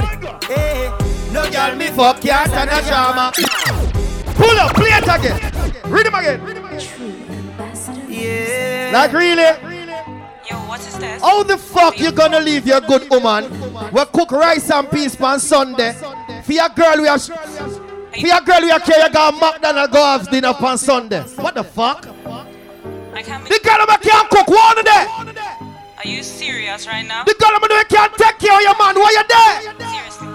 [1.33, 4.04] No girl me fuck cat and a drama.
[4.35, 5.91] Pull up, play it again.
[5.91, 6.39] Read him again.
[8.09, 9.43] Yeah, like really?
[10.49, 11.21] Yo, what is this?
[11.21, 13.49] How the fuck you gonna leave your good woman?
[13.91, 15.93] We cook rice and peas on Sunday.
[16.43, 17.33] For your girl we are for
[18.27, 21.21] your girl we are carry go McDonald's go have dinner on Sunday.
[21.21, 22.07] What the fuck?
[23.13, 25.07] I can't The girl we can't cook one of there.
[25.97, 27.23] Are you serious right now?
[27.23, 28.95] The girl we can't take care of your man.
[28.95, 29.61] Why you there?
[29.89, 30.27] Seriously.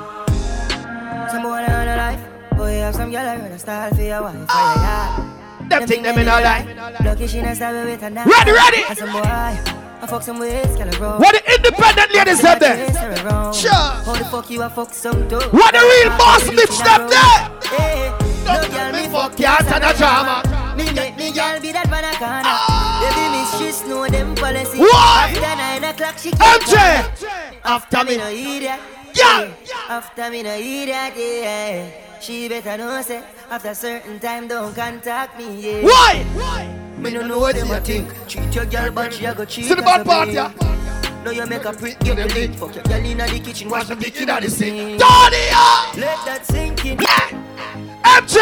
[2.92, 3.40] Some boy on a life.
[3.40, 4.46] Boy, have some girl around a style for your wife.
[4.48, 5.28] Oh, yeah,
[5.60, 5.68] yeah.
[5.68, 6.96] Them think them in a lie.
[7.04, 8.26] Lucky she not stab with a knife.
[8.26, 8.82] Ready, ready.
[8.88, 11.18] And some boy, I fuck some ways, girl, bro.
[11.18, 12.86] What the independent ladies have there?
[13.52, 13.70] Sure.
[13.70, 15.36] How the fuck you a fuck some too?
[15.36, 17.50] What the real boss bitch them there?
[17.70, 18.10] Hey,
[18.44, 20.42] no girl me fuck cat and a drama.
[20.76, 22.16] Me make me girl be that banana.
[22.18, 22.98] Ah.
[23.04, 24.78] Baby miss she know them policy.
[24.78, 25.30] Why?
[25.30, 26.74] After nine o'clock she MJ.
[27.64, 28.80] After me no idiot.
[29.14, 29.52] Yeah.
[29.88, 31.12] After me no idiot.
[31.16, 32.09] Yeah.
[32.20, 35.80] She better know say after certain time don't contact me.
[35.80, 35.82] Yeah.
[35.82, 36.76] Why?
[36.98, 38.12] Me no know what them a think.
[38.28, 39.64] Treat your girl but she a go cheat.
[39.64, 40.52] See the bad part, yeah?
[41.24, 42.54] Now you make a prick, you can lick.
[42.56, 45.00] Fuck your girl inna the kitchen, wash the dick inna the sink.
[45.00, 45.92] Daddy, yeah.
[45.96, 46.98] Let that sink in.
[46.98, 48.36] MJ.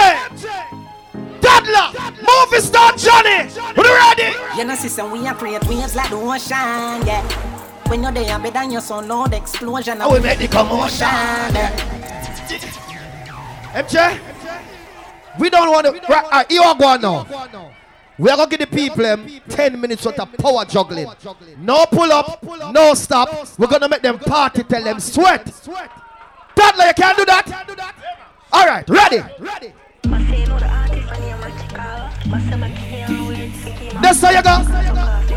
[1.41, 1.93] Toddler.
[2.19, 3.47] Movie star Johnny.
[3.61, 4.59] Are you ready?
[4.59, 7.23] You know, sister, we are create waves like the ocean, yeah.
[7.89, 10.01] When you're there, better than your son, no, explosion.
[10.01, 11.07] I will make the commotion.
[13.79, 14.21] MJ.
[15.39, 15.93] We don't want to.
[16.13, 17.27] Right, uh, you are going now.
[18.19, 21.07] We are going to give the people um, 10 minutes worth of power juggling.
[21.59, 23.29] No pull up, no stop.
[23.57, 25.47] We're going to make them party, tell them sweat.
[26.57, 28.03] Toddler, you can't do that?
[28.53, 29.23] All right, ready.
[29.39, 29.73] ready?
[34.03, 35.28] That's how you go.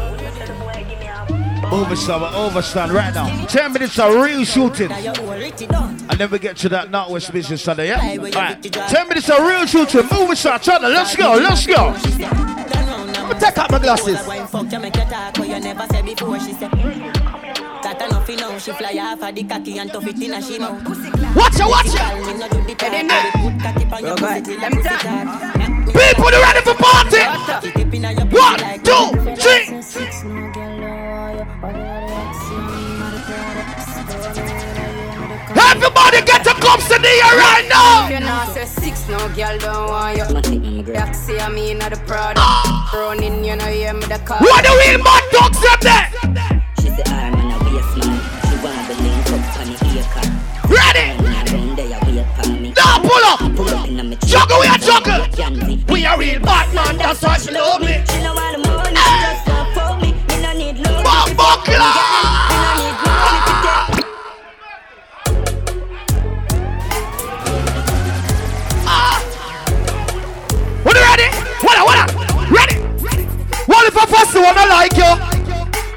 [1.64, 3.46] Overstand, overstand right now.
[3.46, 4.92] 10 minutes of real shooting.
[4.92, 8.18] And then we get to that Northwest Business Sunday, yeah?
[8.20, 8.64] Alright.
[8.64, 10.02] 10 minutes of real shooting.
[10.12, 10.90] Move it, channel.
[10.90, 11.92] Let's go, let's go.
[11.92, 14.20] Me take out my glasses.
[21.36, 21.96] Watch it, watch
[25.92, 27.22] People, you ready for party?
[28.36, 29.71] One, two, three.
[35.82, 38.06] Everybody get the cups in the air right now.
[38.06, 40.94] If you know, say six, no girl don't want you.
[40.94, 42.36] Back see I mean the prod.
[42.38, 42.92] Ah.
[42.94, 44.38] Running, you know, hear me the car.
[44.42, 46.06] What the real mad dogs up there?
[46.80, 48.22] She say I'm on a waist man.
[48.46, 50.30] She want the link up on the ear car.
[50.70, 51.18] Ready?
[51.50, 52.74] Down there, wait for me.
[52.78, 53.40] Now pull up.
[53.56, 55.26] Pull up in a me Juggle, we are juggle.
[55.90, 58.04] We are real Batman, that's why she love me.
[73.92, 75.12] If a fussy wanna like you?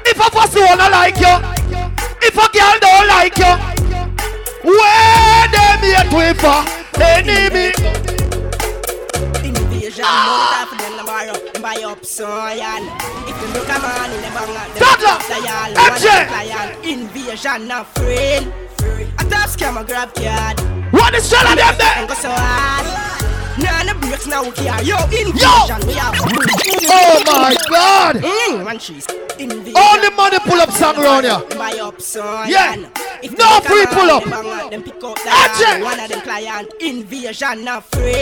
[0.05, 1.33] If a fussy wanna like you?
[2.21, 3.55] If a girl don't like you?
[4.63, 7.71] Where them here to for enemy?
[9.47, 11.99] Invasion, no time for them to buy up, them buy up.
[12.01, 12.19] If
[13.41, 14.83] you look a man in the bang, them
[15.75, 16.07] MJ.
[16.83, 18.43] Invasion, not free.
[19.17, 20.59] A top scammer grab card.
[20.91, 23.14] What is shell of them there?
[23.57, 23.87] And go so hard.
[23.87, 24.81] Nah, the breaks now care.
[24.83, 26.15] Yo, invasion, we have.
[26.87, 28.15] Oh my God!
[28.17, 29.05] Mm, man, she's
[29.39, 29.73] invasion.
[29.75, 31.57] All the money pull up song around here.
[31.57, 32.45] Buy up soil.
[32.47, 32.75] Yeah.
[33.23, 34.23] If No you look a free pull up.
[34.23, 36.73] in them pick up That's One of them client.
[36.81, 38.13] Invasion, not free.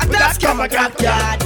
[0.00, 1.42] A top scammer grab card.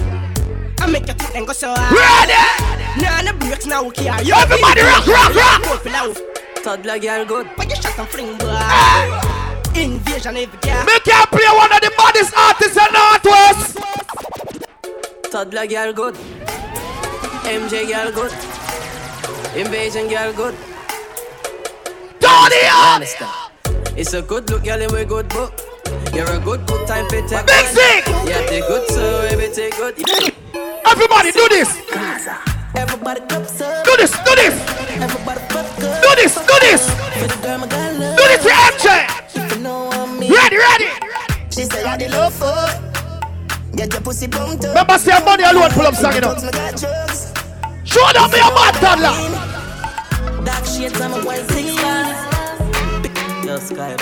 [0.80, 1.92] I make you think them go so hard.
[1.92, 3.02] Ready?
[3.02, 4.22] Nah, the breaks now care.
[4.22, 5.84] Yo, Everybody rock, rock, rock.
[5.84, 6.16] rock.
[6.62, 7.48] Toddler girl good.
[7.56, 9.33] But you shot and fling boy.
[10.24, 10.84] Invasion every girl.
[10.84, 13.78] Me can play one of the baddest artists in Northwest.
[15.30, 16.14] Toddler girl good.
[17.44, 18.32] MJ girl good.
[19.54, 20.54] Invasion girl good.
[22.24, 23.30] Understand?
[23.96, 25.52] It's a good look, girl, and we good book.
[26.14, 28.04] You're a good good time for take Big Zig.
[28.26, 29.98] Yeah, they good, so everything good.
[30.86, 31.76] Everybody do this.
[32.76, 33.84] Everybody cups up.
[33.84, 34.54] Do this, do this.
[35.00, 35.66] Everybody put
[36.00, 36.86] do this, do this.
[38.16, 39.14] Do this with MJ.
[40.44, 40.90] Ready, ready.
[41.48, 42.52] She say I the love for.
[43.74, 44.76] Get your pussy pumped up.
[44.76, 46.34] Remember, say money alone pull up song, you know.
[46.34, 47.32] Me got drugs.
[47.82, 49.16] Show them me a bad toddler.
[50.44, 51.72] Dark shades on my white six
[53.40, 53.96] Yo, Sky.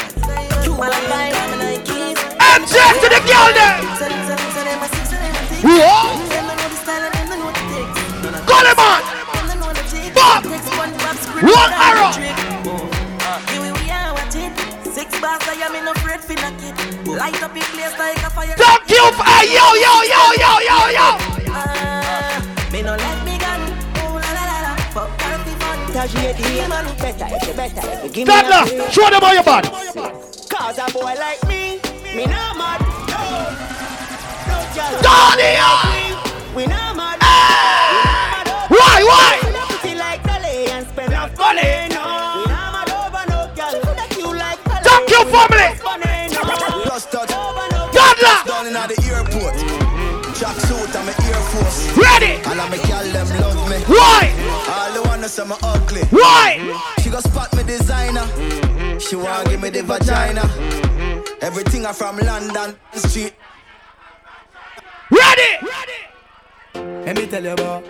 [0.65, 2.19] You wanna buy my Nikes?
[2.35, 3.79] MJ to the girl there.
[5.63, 6.11] Whoa.
[8.51, 9.03] Call him on.
[10.13, 10.43] Bob.
[11.39, 12.92] One arrow.
[16.39, 17.19] Am in a afraid for knock it.
[17.19, 18.55] Light up your place like a fire.
[18.57, 19.05] Thank you.
[19.13, 21.07] for- Hey, yo, yo, yo, yo, yo, yo.
[21.55, 23.61] Ah, Me no like me gun.
[23.99, 24.73] Oh la la la la.
[24.95, 25.79] Fuck healthy fun.
[25.93, 29.21] Cause you the man better if better if you give me a Toddler, show them
[29.23, 29.65] how you bad.
[30.49, 31.81] Cause a boy like me,
[32.17, 32.81] me no mad.
[33.13, 33.21] No,
[34.49, 35.03] no girl.
[35.03, 37.19] Donnie, like me, We no mad.
[38.69, 39.39] Why, why?
[39.81, 41.89] Pretty like Dolly and money.
[41.93, 42.05] No,
[42.37, 43.95] we no over no girl.
[43.97, 46.12] That you like Thank you, family.
[48.23, 48.53] Toddler.
[48.53, 49.55] down in the airport.
[50.37, 51.97] Track suit and my Air Force.
[51.97, 52.41] Ready.
[52.49, 53.79] And I make y'all them love me.
[53.87, 54.33] Why?
[54.69, 56.03] All the wanna say me ugly.
[56.11, 56.81] Why?
[57.01, 58.27] She go spot me designer.
[58.99, 60.43] She wanna give me the vagina.
[61.41, 63.35] Everything I from London street.
[65.11, 65.51] Ready.
[65.63, 67.05] Ready.
[67.07, 67.85] Let me tell you about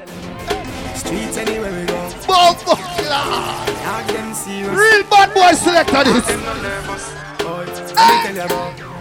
[0.97, 2.09] streets anywhere we go.
[2.27, 4.69] Fuck, Dog them serious.
[4.69, 6.27] Real bad boy selector this.
[6.27, 7.13] Them no nervous.
[7.39, 8.92] Boy,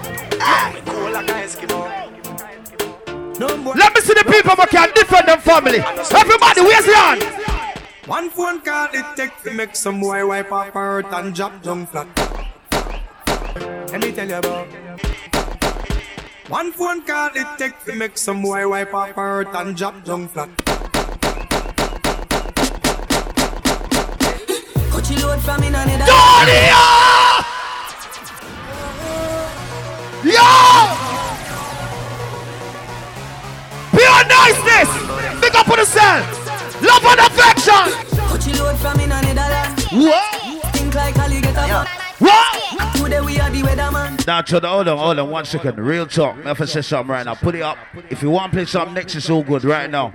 [0.41, 0.81] let me tell you about.
[0.81, 1.79] Me cool like a Eskimo.
[3.39, 3.47] No.
[3.71, 5.79] Let me see the people who can defend them family.
[5.79, 7.23] Everybody, where's the hand?
[8.07, 11.61] One phone call it take to make some boy wipe off her hurt and drop
[11.63, 12.07] down flat.
[13.91, 14.67] Let me tell you about.
[16.49, 20.03] One phone call it take to make some boy wipe off her hurt and drop
[20.03, 20.49] down flat.
[24.91, 25.15] Coachy
[30.23, 32.01] load from in and Donnie!
[33.91, 33.91] Yo!
[33.91, 35.41] Pure niceness!
[35.41, 36.21] Big up on the cell!
[36.81, 38.17] Love and affection!
[38.27, 39.85] Coachy load from in Netherlands.
[39.91, 40.73] What?
[40.73, 41.85] Think like Ali get a
[42.19, 42.95] What?
[42.95, 44.25] Today we are the weatherman.
[44.27, 45.77] Now, Chud, hold on, hold on, one second.
[45.79, 46.37] Real talk.
[46.43, 47.35] Have to say something right now.
[47.35, 47.77] Put it up.
[48.09, 50.13] If you want to play something next, it's all good right now.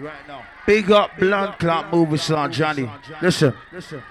[0.66, 2.90] Big up Blunt Clock Movie Star Johnny.
[3.20, 3.54] Listen.
[3.72, 4.02] Movie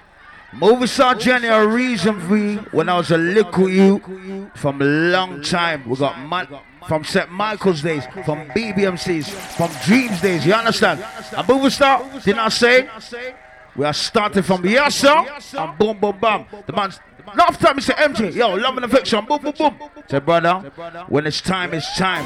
[0.87, 5.41] Star Johnny, a reason for me when I was a little you from a long
[5.41, 5.87] time.
[5.87, 6.47] We got man,
[6.87, 7.29] from St.
[7.29, 9.25] Michael's days, from BBMCs,
[9.57, 10.45] from Dreams days.
[10.45, 11.03] You understand?
[11.35, 12.87] A movie star, did I say?
[13.75, 15.25] We are starting from sir,
[15.57, 16.45] and boom, boom, bam.
[16.65, 16.99] The man's
[17.33, 17.93] Enough time, Mr.
[17.95, 18.33] MJ.
[18.33, 19.25] Yo, love and affection.
[19.25, 19.79] Boom, boom, boom.
[20.09, 20.55] Say, brother,
[21.07, 22.25] when it's time, it's time.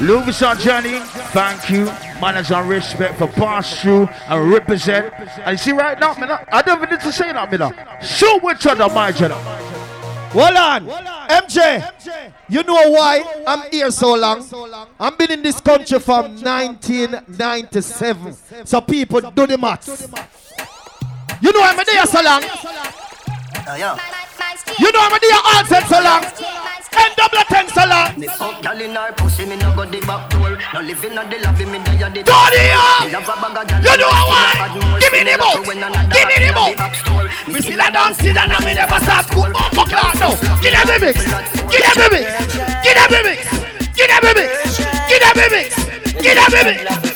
[0.00, 0.98] Louis Vuitton journey.
[1.32, 1.86] thank you.
[2.20, 5.12] Manners and respect for pass through and represent.
[5.44, 7.72] And you see right now, man, I don't even need to say that, man.
[8.02, 9.40] Show which other, my general.
[10.34, 10.86] Hold on.
[11.28, 11.92] MJ,
[12.48, 14.44] you know why I'm here so long?
[14.98, 18.36] I've been in this country from 1997.
[18.66, 20.08] So people do the maths.
[21.40, 22.42] You know I'm there so long.
[24.78, 26.22] You know I'm there all set so long.
[26.94, 28.14] N double ten so long.
[28.18, 30.58] Me fuck gal in her pussy, me no go the back door.
[30.72, 32.62] No living on the lobby, me die at the Tony,
[33.02, 34.98] Me have a bag of gal You know her why?
[35.00, 35.66] Give me the love book.
[35.66, 36.76] when another Give me the in a book.
[36.78, 37.28] back store.
[37.50, 39.26] Me still a dance, still a me never stop.
[39.34, 40.34] Cool, oh, fuck that now.
[40.62, 41.18] Them the mix.
[41.70, 42.26] Give them the mix.
[42.82, 43.42] Give them the mix.
[43.94, 44.50] Give them the mix.
[45.10, 45.70] Give them the mix.
[46.14, 46.62] Them the
[47.02, 47.13] mix.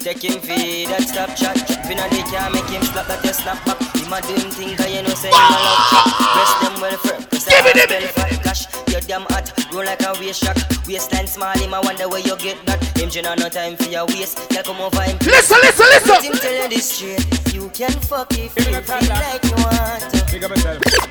[0.00, 3.36] Take him feed that stop chat Jumping on the car make him slap that you
[3.36, 6.06] snap back Him a do him thing cause you know say him a love chat
[6.32, 10.00] Press them well firm Press them well spell fat cash You damn hot Roll like
[10.00, 10.56] a waist shock
[10.88, 14.06] Waistline small him a wonder where you get that Him no no time for your
[14.08, 16.16] waist Girl come over him Listen, listen, listen.
[16.16, 20.00] Let him tell you this straight You can fuck if you feel like you want
[20.16, 21.10] to Big up yourself.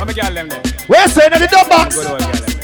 [0.00, 0.62] I'm a girl them there.
[0.86, 1.96] Where's saying in the dub box?
[1.96, 2.54] Good old girl them.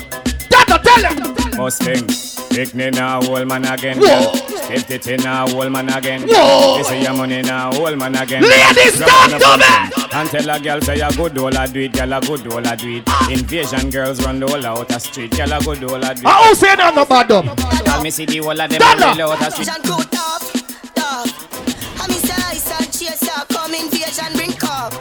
[0.51, 1.57] Tata, tell him.
[1.57, 2.07] Mustang.
[2.07, 2.40] Pick
[2.75, 3.99] me now, old man again.
[3.99, 4.07] Whoa.
[4.07, 4.35] girl.
[4.35, 6.23] Step it in now, old man again.
[6.29, 6.79] Whoa.
[6.79, 8.43] This is your money now, old man again.
[8.43, 9.65] Ladies, Grab talk on the to me.
[9.95, 12.53] button And tell a girl say a good all a do it, girl a good
[12.53, 13.09] all a do it.
[13.31, 16.27] Invasion girls run the whole out of street, girl a good all a do it.
[16.27, 17.57] I don't say that no bad dub?
[17.85, 19.17] Tell me see the whole of them Stand run up.
[19.17, 19.67] the out of street.
[19.67, 22.03] Vision good tough, tough.
[22.03, 24.93] I'm inside and chaser, come invasion, bring cup.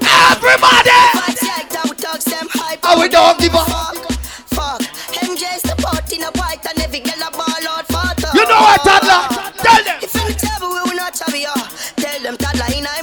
[0.00, 0.96] Everybody!
[1.20, 2.80] Fight like that, we talk them hype.
[2.82, 3.96] Oh, we don't give a fuck.
[4.56, 4.80] Fuck.
[5.20, 5.83] MJ's the pot
[6.14, 8.30] in a white and every girl a ball out for.
[8.38, 9.50] You know what, toddler?
[9.58, 9.98] Tell them.
[10.02, 11.14] If in the table, we will not.
[11.14, 12.93] Tell them toddler in I'm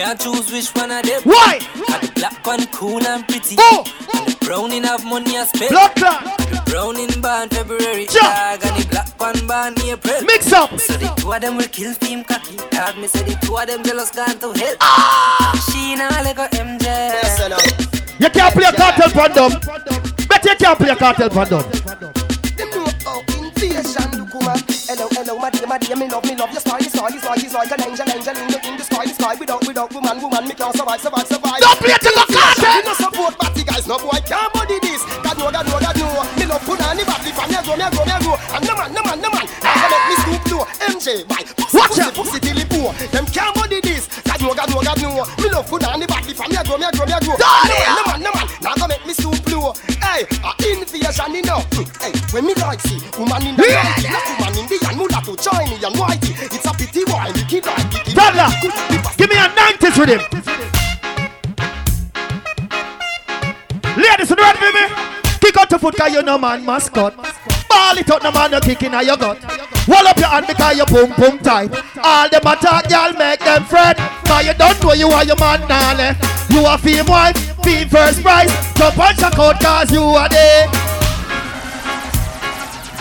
[0.00, 1.58] can't choose which one of them Why?
[1.86, 3.84] Got the black one cool and pretty Oh.
[4.14, 6.24] And the brown in have money I spend Blood clot.
[6.24, 8.06] The Brown in band February.
[8.06, 10.22] Dog and the black one band April.
[10.22, 10.70] Mix up.
[10.78, 12.56] So the two of them will kill Team Cocky.
[12.70, 14.76] Dog me say the two of them jealous gone to hell.
[14.80, 15.52] Ah.
[15.68, 16.84] She nah let go MJ.
[16.84, 19.52] Yes, You can't play a cartel pandom.
[20.28, 21.62] Bet you can't play a cartel pandom.
[22.56, 24.62] Them know how invasion do come.
[24.90, 27.62] Hello, hello, my dear, my dear, me love, me love your style, style, style, style.
[27.62, 28.49] An angel, angel in the, in the
[29.06, 29.34] sky, sky.
[29.38, 31.60] Without, without woman, woman, me can't survive, survive, survive.
[31.60, 32.74] Don't play to the cartel.
[32.76, 35.02] Me no support party guys, no boy can't body this.
[35.24, 36.24] God know, God know, God know.
[36.36, 38.32] Me love put on the body from me go, me go, me go.
[38.52, 39.46] And no man, no man, no man.
[39.62, 40.64] I can make me stoop low.
[40.84, 41.40] MJ, why?
[41.72, 42.92] Watch pussy, pussy till it poor.
[43.14, 44.08] Them can't body this.
[44.24, 45.24] God know, God know, God know.
[45.40, 47.32] Me love put on the body from me go, me go, me go.
[47.40, 48.46] No man, no man, no man.
[48.60, 49.72] Now go make me stoop low.
[50.04, 51.64] Hey, a invasion, know.
[52.00, 55.36] Hey, when me like see woman in the night, not woman in the and mulatto,
[55.36, 56.39] Chinese and whitey.
[58.48, 60.22] Me give me a 90s with him.
[63.96, 64.84] Ladies, you ready for me?
[65.40, 67.16] Kick out your foot cause you no man mascot.
[67.68, 69.38] Ball it out, no man no kicking at your gut.
[69.86, 71.70] Wall up your hand because you boom boom tight.
[72.02, 73.96] All them attack, y'all make them fret.
[74.24, 76.16] Cause you don't know you are your man, darling.
[76.50, 78.50] You are fame wife, fame first prize.
[78.76, 80.66] Jump on check out cause you are there.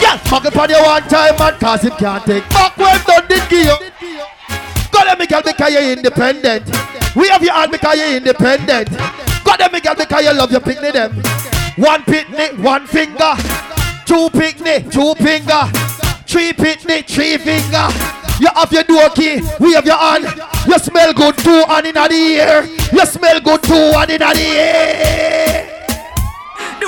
[0.01, 3.27] Yeah, fuck it on you one time man cause him can't take back when done
[3.27, 3.79] did give
[4.91, 4.99] you.
[4.99, 6.65] Go let me girl because you're independent.
[7.15, 8.89] We have your hand because you're independent.
[9.43, 11.21] Go let me girl because you love your picnic them.
[11.77, 13.33] One picnic, one finger.
[14.05, 15.69] Two picnic, two finger.
[16.25, 17.87] Three picnic, three finger.
[18.39, 20.25] You have your door key, we have your hand.
[20.67, 22.65] You smell good too, and in the air.
[22.93, 25.78] You smell good too, and in the air.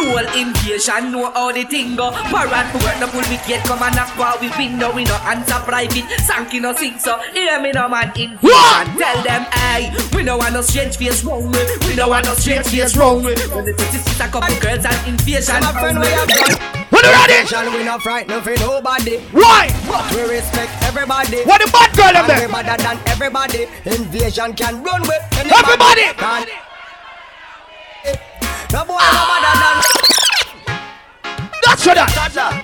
[0.01, 2.09] The whole invasion know how the thing go.
[2.09, 5.61] Parrot work no pull me gate come and knock while we window we no answer
[5.61, 6.09] private.
[6.25, 8.97] Sanky no sing so hear me no man invasion.
[8.97, 11.67] Tell them hey, we no want no strange face wrong way.
[11.85, 13.35] We no want no strange face wrong way.
[13.53, 15.61] When the city sit a couple girls and invasion.
[15.61, 16.49] My friend, we have got.
[16.89, 17.33] When you ready?
[17.37, 19.19] Invasion, we not frightened for nobody.
[19.29, 19.69] Why?
[19.85, 21.45] But we respect everybody.
[21.45, 22.47] What the bad girl them there?
[22.47, 23.69] we better than everybody.
[23.85, 25.61] Invasion can run with anybody.
[25.61, 26.05] Everybody!
[26.17, 26.47] Can.
[28.73, 29.90] No boy no better than.
[31.81, 32.63] For that.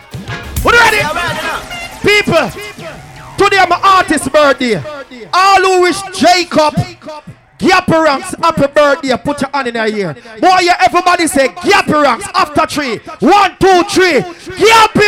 [0.64, 1.02] You ready?
[2.06, 2.50] People,
[3.38, 4.76] today my artist's birthday.
[5.34, 6.76] All who wish Jacob
[7.58, 9.18] Gappy ranks, happy birthday.
[9.18, 10.14] Put your hand in your ear.
[10.40, 12.04] Boy, yeah, everybody say Gappy
[12.36, 12.98] after three.
[13.20, 14.22] One, two, three.
[14.22, 15.08] Gappy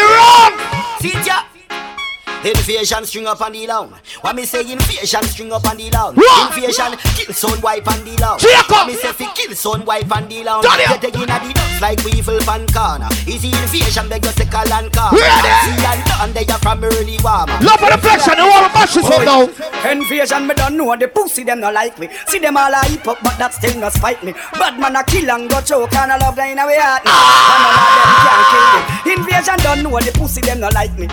[2.43, 2.59] ranks.
[2.65, 2.79] See ya.
[2.79, 3.93] Invasion string up on the long.
[4.21, 6.15] What me say invasion string up on the long.
[6.15, 6.55] What?
[6.55, 8.39] Invasion kill son wife on the long.
[8.39, 8.69] Jacob.
[8.69, 10.61] What me say fi kill son wife on the long.
[10.61, 10.87] Done it.
[10.87, 13.09] Get taking a the dust like weevil fan corner.
[13.27, 15.11] Easy invasion beg you take a land car.
[15.11, 15.51] Ready?
[15.65, 17.57] See and done they are from early warmer.
[17.61, 18.37] Love for the flexion.
[18.37, 19.41] You want to mash this up now?
[19.89, 22.09] Invasion, me don't know the pussy them no like me.
[22.27, 24.33] See them all a hip up, but that still no spite me.
[24.53, 27.03] Bad man a kill and go choke and I love them in a way heart.
[27.05, 27.15] And
[27.51, 28.79] none of them can kill me.
[29.15, 31.07] Invasion don't know the pussy them no like me.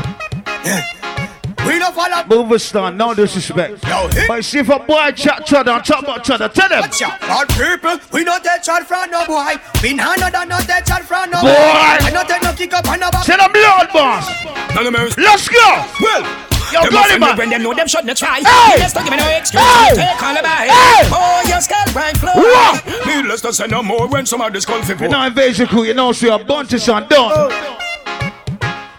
[0.65, 0.96] Eh?
[1.67, 2.25] We no follow.
[2.27, 3.83] Mover star, no disrespect.
[3.83, 6.81] But see if a boy chat to other and talk about each other, tell them.
[6.81, 7.99] Watch out, bad people.
[8.13, 9.55] We no take shot from no boy.
[9.83, 11.51] We no no no take shot from no Boy.
[11.51, 13.25] I no take no kick up on no back.
[13.25, 14.29] Say them blood boss.
[15.17, 15.85] Let's go.
[16.01, 16.47] Well.
[16.73, 17.39] Yo, Them Gully man.
[17.39, 18.41] When them know them shouldn't try.
[18.41, 18.81] Hey!
[18.81, 19.63] Let's not give me no excuse.
[19.63, 19.95] Hey!
[19.95, 20.71] Take all about it.
[20.71, 21.09] Hey!
[21.13, 22.33] Oh, your skull right flow.
[22.35, 23.07] What?
[23.07, 25.95] Needless to say no more when some of this skull You know invasion crew, you
[25.95, 27.33] know so you're bunty son done.
[27.35, 27.79] Oh.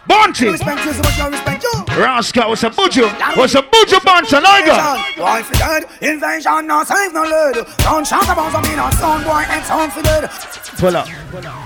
[0.08, 0.48] Bunty.
[0.48, 1.87] Respect you so much, I respect you.
[1.98, 3.38] Rascal was a buju.
[3.38, 5.18] Was a buju bunch I got.
[5.18, 5.86] Boy, for dead.
[6.02, 7.66] Invasion, no save no lead.
[7.80, 10.30] Don't shout about some mean on sound boy and sound for dead.
[10.78, 11.08] Pull up.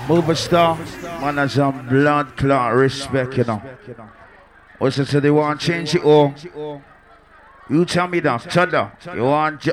[0.08, 0.76] Mover star.
[1.20, 3.62] Man has some blood clot respect, you know.
[4.78, 6.34] What's it say they want to change it or?
[7.70, 8.42] You tell me that.
[8.42, 8.90] Chada.
[9.14, 9.72] You want j-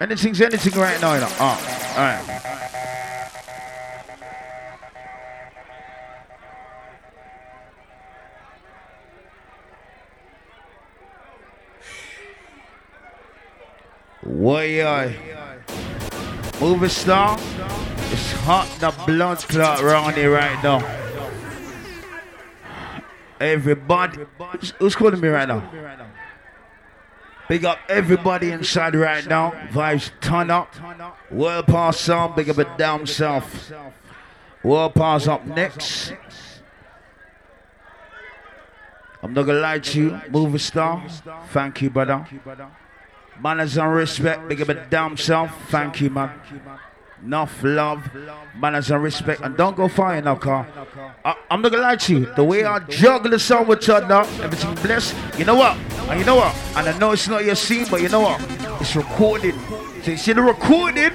[0.00, 1.28] anything's anything right now, you know.
[1.38, 1.56] Ah,
[1.96, 3.05] oh, alright.
[14.26, 15.16] Way
[16.60, 17.38] Movie star.
[18.10, 20.80] It's hot the blood clot around here right now.
[23.40, 24.24] Everybody
[24.80, 25.62] who's, calling me right now?
[27.48, 29.52] Big up everybody inside right now.
[29.70, 30.74] Vibes turn up.
[31.30, 33.72] World Power sound, big up it down south.
[34.64, 36.14] World Power up next.
[39.22, 41.06] I'm not gonna lie to you, movie star.
[41.50, 42.26] Thank you, brother.
[43.40, 45.52] Manners and respect, big up it down south.
[45.68, 46.30] Thank you, man.
[47.22, 48.10] Enough love,
[48.56, 50.66] manners and respect, and don't go far enough, car.
[51.24, 52.32] I, I'm not gonna lie to you.
[52.36, 55.14] The way I juggle the song with you now, everything blessed.
[55.38, 55.76] You know what?
[56.08, 56.54] And you know what?
[56.76, 58.40] And I know it's not your scene, but you know what?
[58.80, 59.54] It's recorded.
[60.02, 61.12] So you see the recording.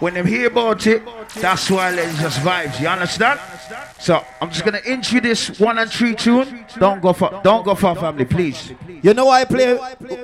[0.00, 1.02] When them hear about it,
[1.34, 2.80] that's why it's just vibes.
[2.80, 3.40] You understand?
[3.98, 6.64] So I'm just gonna introduce one and three tune.
[6.78, 8.72] Don't go for don't go for family, please.
[9.02, 9.76] You know why I play?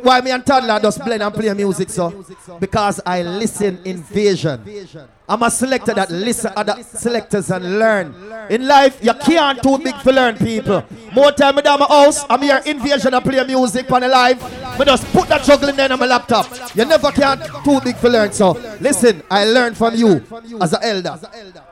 [0.03, 2.25] Why me and Toddler just blend and play music so?
[2.59, 5.09] Because I listen invasion.
[5.31, 8.13] I'm a selector that listen uh, other selectors and learn.
[8.51, 10.83] In life, you can't too big for learn people.
[11.13, 14.41] More time me down my house, I'm here invasion and play music on the live.
[14.77, 16.47] But just put that juggling there on my laptop.
[16.75, 18.33] You never can't too big for learn.
[18.33, 20.25] So listen, I learn from you
[20.61, 20.75] as
[21.07, 21.65] an elder.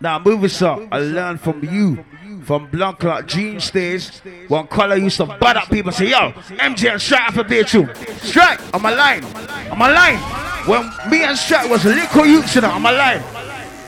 [0.00, 0.80] Now move us up.
[0.90, 2.04] I learned from you.
[2.44, 4.20] From blood clot Gene stays.
[4.48, 7.88] One color used to butt up people say, yo, MJ and strike for beer too.
[8.22, 9.24] Strike on my line.
[9.70, 10.18] On my line.
[10.66, 13.22] When me and Strike was little youths you know, on my line.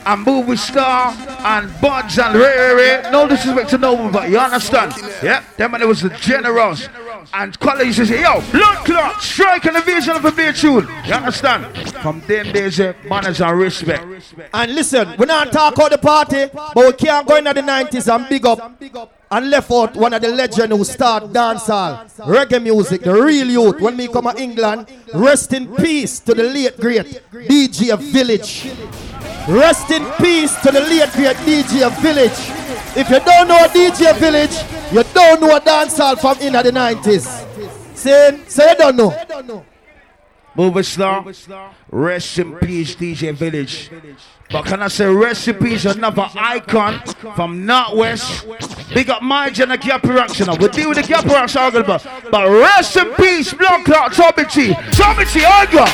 [0.05, 3.11] And with star and buds and Ray Ray Ray.
[3.11, 4.93] No disrespect to no one, but you understand?
[5.21, 5.43] Yeah?
[5.55, 6.89] Them man, it was the generals.
[7.33, 7.55] And
[7.85, 10.87] used to say, yo, blood clot, strike and the vision of a beer tune.
[11.05, 11.65] You understand?
[12.01, 14.05] From them days, uh, manners and respect.
[14.53, 18.13] And listen, we're not talk about the party, but we can't go into the 90s
[18.13, 18.77] and big up
[19.31, 23.79] and left out one of the legends who start dancehall, reggae music, the real youth.
[23.81, 28.69] When me come to England, rest in peace to the late great DJ of Village.
[29.47, 32.72] Rest in peace to the late great DJ of Village.
[32.95, 34.55] If you don't know DJ Village,
[34.91, 37.97] you don't know a dancehall from in the 90s.
[37.97, 39.65] Saying, say you don't know.
[40.55, 41.25] Movie star,
[41.89, 43.89] rest in peace, DJ Village.
[44.51, 47.01] But can I say peace, another icon
[47.35, 48.45] from Northwest.
[48.93, 50.47] Big up my Jenna Gap Reaction.
[50.59, 54.75] We deal with the Gap Reaction, but, but rest in peace, Blood Clot, Tommy T.
[54.91, 55.87] Tommy T, Arga.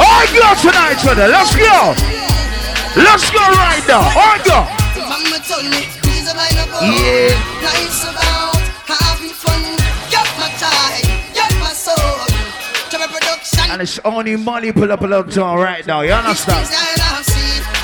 [0.00, 1.28] Arga tonight, brother.
[1.28, 2.29] Let's go.
[2.96, 4.02] Let's go right now.
[4.18, 4.66] Arga.
[6.80, 7.36] Yeah.
[7.62, 9.62] Nice about having fun.
[10.10, 12.26] Get my time, get my soul.
[12.90, 13.70] Production.
[13.70, 16.02] And it's only money pull up a little town right now.
[16.02, 16.68] You understand?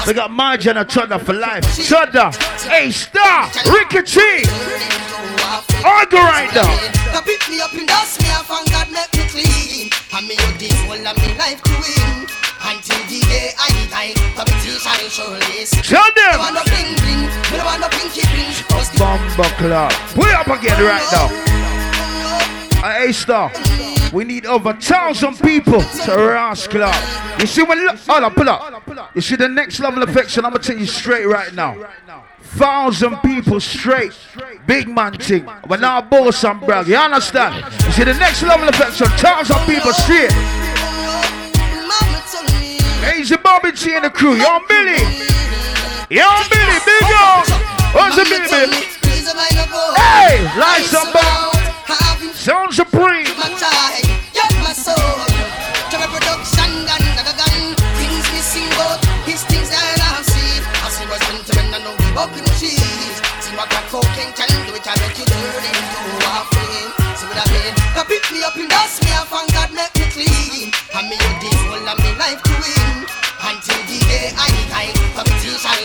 [0.07, 1.65] We got Margin and for life.
[1.65, 2.33] Chudda,
[2.71, 4.21] A Star, Ricky T.
[5.85, 7.13] Argue right now.
[7.13, 9.91] Now pick me up and dust me off and God make me clean.
[10.15, 12.46] And me you this whole of me life to win.
[12.67, 15.67] Until the day I die, competition will surely.
[15.87, 16.33] Tell them.
[16.33, 17.23] Me want no bling bling,
[17.57, 19.93] no want no pinky the Bomba Club.
[20.15, 21.29] Pull up again right now.
[22.85, 23.53] A Star.
[24.13, 26.95] We need over thousand people to Ross Club.
[27.39, 29.15] You see when look, hold up, pull up.
[29.15, 30.45] You see the next level affection.
[30.45, 31.77] I'm gonna tell you straight right now.
[32.41, 34.13] Thousand people straight.
[34.67, 35.49] Big man thing.
[35.69, 36.89] We're now boss and brag.
[36.89, 37.65] You understand?
[37.85, 39.07] You see the next level of affection.
[39.19, 40.33] Thousand people straight.
[43.15, 44.35] Easy Bobby T and the crew.
[44.35, 44.99] Yo, Billy.
[46.11, 46.79] Yo, Billy.
[46.85, 47.47] Big up.
[47.95, 48.75] What's the baby?
[49.97, 51.15] Hey, lights up.
[52.35, 53.27] Sound supreme.
[63.59, 66.91] I I cocaine can do, it make you turn into a flame.
[67.17, 67.73] See what I mean?
[67.97, 69.56] Now pick me up and dust me off and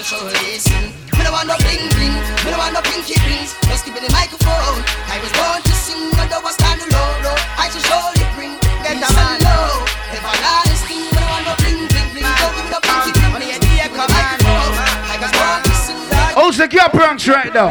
[0.01, 0.91] competition will surely sin.
[1.17, 3.53] Me no want no bling bling, me no want no pinky rings.
[3.69, 4.81] Just give me the microphone.
[5.07, 7.37] I was born to sing, but I was standing low, low.
[7.57, 9.85] I should surely bring get a man low.
[10.13, 12.25] Everlasting, me no want no bling bling bling.
[12.25, 13.33] Don't give me no pinky ring.
[13.33, 14.73] Only a day come microphone.
[15.05, 15.99] I was born to sing.
[16.31, 17.69] Who's the Gap Ranks right now?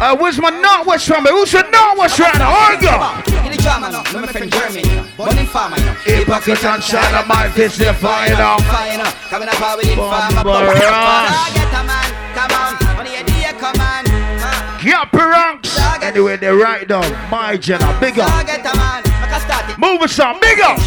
[0.00, 1.30] Uh, where's my Northwest family?
[1.30, 2.50] Who's the Northwest right now?
[2.50, 3.20] Argo!
[3.44, 5.94] In the drama now, no my friend Jeremy now, born in farmer now.
[6.04, 6.82] Hypocrite and
[7.14, 8.34] of my fist, they're fire.
[8.36, 11.52] Fire coming up with Ross.
[11.52, 14.04] Get a man, come on, only a day come on.
[14.08, 14.80] Uh.
[14.82, 15.78] Gap Ranks.
[16.02, 17.04] Anyway, they're right now.
[17.30, 18.46] My Jenna, big up.
[18.46, 19.78] Get a man, make a start it.
[19.78, 20.78] Move us on, big up.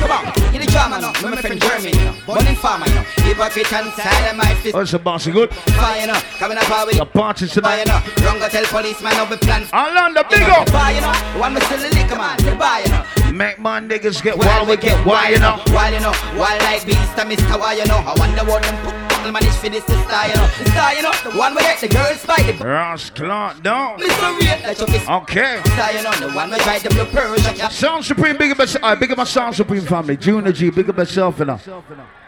[0.53, 2.87] In the drama no my friend Jeremy now, born in farmer.
[3.21, 4.73] Hypocrite and my fist.
[4.73, 5.27] Oh, What's the boss?
[5.27, 5.53] Good?
[5.53, 8.23] Fire now, uh, coming up power with The party Fire tonight.
[8.25, 9.61] wrong uh, go tell policeman how we plan.
[9.65, 10.67] Alanda, big up.
[10.69, 13.22] Fire now, the one we still the liquor man, the.
[13.33, 15.59] Make my niggas get wild, we get wild, you know.
[15.73, 16.13] Wild, you know.
[16.37, 17.59] Wild like beast, and Mr.
[17.59, 17.97] Why, you know.
[17.97, 18.93] I wonder what them put
[19.33, 20.47] manage for this style, you know.
[20.59, 21.11] The style, you know.
[21.23, 23.97] The one where the girls by the Ross Clark, down.
[23.97, 24.39] Mr.
[24.39, 25.09] Ray, let your kiss.
[25.09, 25.61] Okay.
[25.65, 26.11] Style, you know.
[26.11, 27.71] The one where drive them blue Persian.
[27.71, 28.69] Sound Supreme, big up.
[28.83, 30.15] Uh, big up my Sound Supreme family.
[30.15, 31.59] Junior G, big up myself, you know.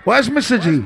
[0.06, 0.62] Where's Mr.
[0.62, 0.86] G?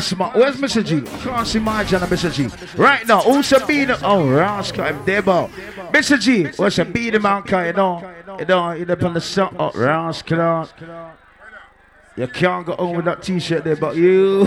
[0.00, 0.36] Smart.
[0.36, 0.84] Where's Mr.
[0.84, 1.02] G?
[1.22, 2.32] Can't see my and Mr.
[2.32, 2.48] G.
[2.80, 3.98] Right now, also be the.
[4.04, 5.50] Oh, Ross Clark, Debo.
[5.90, 6.18] Mr.
[6.20, 8.14] G, what's a be the man, you know?
[8.38, 9.50] You know, you know, on the.
[9.58, 10.70] Oh, Ross Clark.
[12.16, 14.42] You can't go home with that t-shirt there, but you.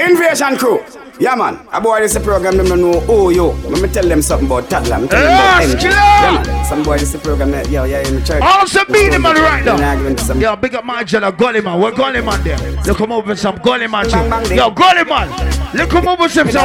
[0.00, 0.82] Invasion crew.
[1.20, 1.64] Yeah, man.
[1.72, 3.46] A boy this a program, them know who you.
[3.70, 4.96] Let me tell them something about toddler.
[4.96, 5.84] I'm telling Yeah, them about!
[5.84, 6.64] Yeah, man.
[6.64, 8.42] Some boy this a program, that- yo, yeah, in the church.
[8.42, 9.76] Also beat him man right now.
[9.76, 11.78] I go into some- Yo, big up my general Gully man.
[11.80, 12.58] What Gully man there?
[12.84, 14.10] Look him over with some Gully man.
[14.10, 14.56] Bang, bang.
[14.56, 15.28] Yo, Gully man.
[15.72, 16.62] Look him over with some some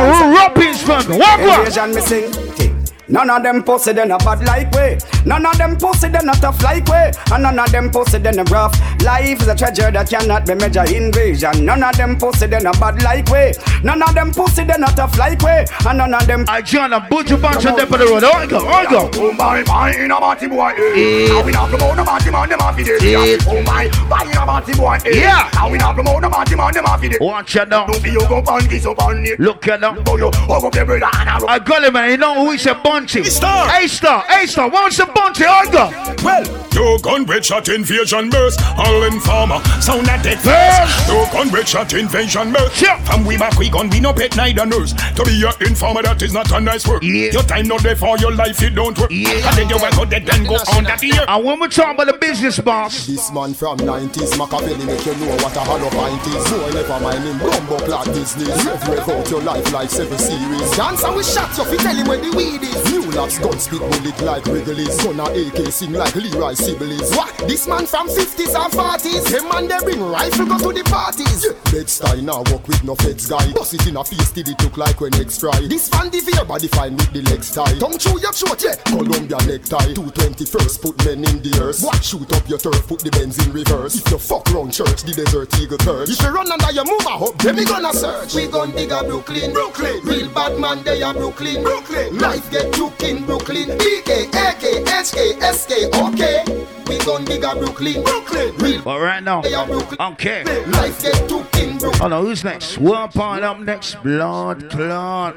[0.79, 1.17] from me.
[1.19, 1.59] What what?
[1.67, 2.85] Invasion me sing.
[3.07, 4.97] None of them pussy then a bad like way.
[5.25, 7.11] None of them pussy then a tough like way.
[7.31, 8.79] And none of them pussy then a rough.
[9.03, 10.91] Life is a treasure that cannot be measured.
[10.91, 11.65] Invasion.
[11.65, 13.53] None of them pussy then a bad like way.
[13.83, 15.65] None of them pussy then a tough like way.
[15.87, 16.45] And none of them.
[16.47, 18.23] I join a bunch of bunch of them on the road.
[18.23, 19.09] Oh, go, oh, go.
[19.15, 20.73] Oh my, my, in a party boy.
[20.77, 21.27] Eh.
[21.29, 22.87] How we not promote the party man, them off it.
[22.87, 23.37] Eh.
[23.47, 24.97] Oh my, my, in a party boy.
[25.05, 25.49] Yeah.
[25.53, 27.19] How we not promote the party man, them off it.
[27.21, 27.85] Watch it now.
[27.85, 29.39] Don't be you go on this up on it.
[29.39, 29.95] Look at now.
[30.07, 31.05] Oh, you, oh, go every day.
[31.11, 32.11] I got him, man.
[32.11, 33.21] You know who is a bunchy?
[33.21, 34.69] A star, A star.
[34.69, 35.45] What's a bunchy?
[35.45, 36.23] I go.
[36.23, 38.61] Well, Two gun red shot invasion burst.
[38.77, 40.45] All informer sound that dead Burst.
[40.45, 41.09] first.
[41.09, 42.75] Two gun red shot invasion burst.
[42.75, 42.95] Sure.
[43.09, 44.93] From we back we gun we no pet neither nurse.
[45.17, 47.01] To be your informer that is not a nice work.
[47.01, 47.31] Yeah.
[47.33, 49.09] Your time not there for your life it don't work.
[49.11, 49.49] Yeah.
[49.49, 51.25] And then you will go dead then go on that year.
[51.27, 55.15] And when we talk about the business boss, This man from 90s, Machiavelli make you
[55.25, 56.45] know what a hollow pint is.
[56.53, 58.63] Boy, never mind him, bumbo clock business.
[58.63, 60.69] Rev, rev your life like seven series.
[60.77, 62.77] Dance and we shot you, fi tell him where the weed is.
[62.93, 64.98] New locks, gun spit bullet like Wrigley's.
[65.03, 67.15] Gun a AK sing like Leroy Sibbles.
[67.15, 67.31] What?
[67.47, 69.31] This man from 50s and 40s.
[69.31, 71.45] Them man they bring rifle go to the parties.
[71.45, 71.55] Yeah.
[71.71, 73.51] Bed-Stuy now walk with no feds guy.
[73.53, 75.55] Bust it in a face till it look like when eggs fry.
[75.69, 77.79] This fan the fear body fine with the legs tie.
[77.79, 78.75] Tongue through your throat, yeah.
[78.91, 79.93] Columbia necktie.
[79.95, 81.79] 221st put men in the earth.
[81.81, 82.03] What?
[82.03, 83.95] Shoot up your turf, put the Benz in reverse.
[83.95, 86.09] If you fuck round church, the desert eagle curse.
[86.09, 88.35] If you run under your move a hop, then we gonna search.
[88.35, 90.03] We gon' dig a Brooklyn, Brooklyn.
[90.03, 92.17] Real bad man, they are Brooklyn, Brooklyn.
[92.17, 93.77] Life get took in Brooklyn.
[93.79, 96.43] BK, AK, HK, SK, okay.
[96.87, 98.55] We gon' dig a Brooklyn, Brooklyn.
[98.57, 99.97] Real but right now, they are Brooklyn.
[100.13, 100.43] okay.
[100.65, 102.01] Life get took in Brooklyn.
[102.01, 102.77] Oh no, who's next?
[102.79, 103.95] World Power up next.
[104.03, 105.35] Blood clot.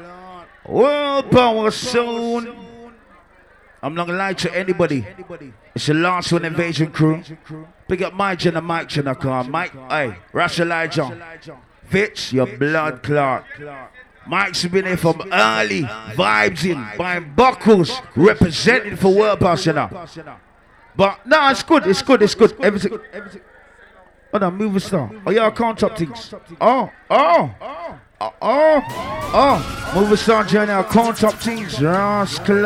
[0.67, 2.55] World Power soon.
[3.81, 5.05] I'm not gonna lie to anybody.
[5.75, 7.21] It's the last one invasion crew.
[7.87, 9.43] Pick up my Jenna, Mike Jenna car.
[9.43, 11.37] Mike, hey, Rush Elijah.
[11.85, 13.45] Fitz, your blood clot.
[14.25, 20.07] Mike's been here from early, vibes in, buying buckles, representing for World Power Jenna.
[20.95, 22.55] But no, it's good, it's good, it's good.
[22.61, 22.99] Everything.
[24.33, 25.11] Oh no, move a star.
[25.25, 26.33] Oh yeah, I can't top things.
[26.59, 27.99] Oh, oh, oh,
[28.41, 28.81] oh,
[29.33, 29.91] oh.
[29.95, 31.81] Move a star journey, I can't top things.
[31.81, 32.65] Rascal.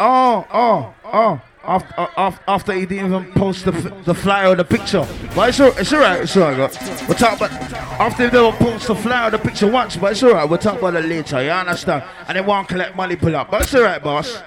[0.00, 1.40] Oh, oh, oh.
[1.66, 3.72] After, after, after he didn't even post the,
[4.04, 5.06] the flyer or the picture.
[5.34, 6.56] But it's, all, it's alright, it's alright.
[6.56, 7.08] God.
[7.08, 10.22] We'll talk about after they don't post the flyer or the picture once, but it's
[10.22, 10.48] alright.
[10.48, 12.04] We'll talk about it later, you understand?
[12.28, 13.50] And they won't collect money pull up.
[13.50, 14.42] But it's alright, boss.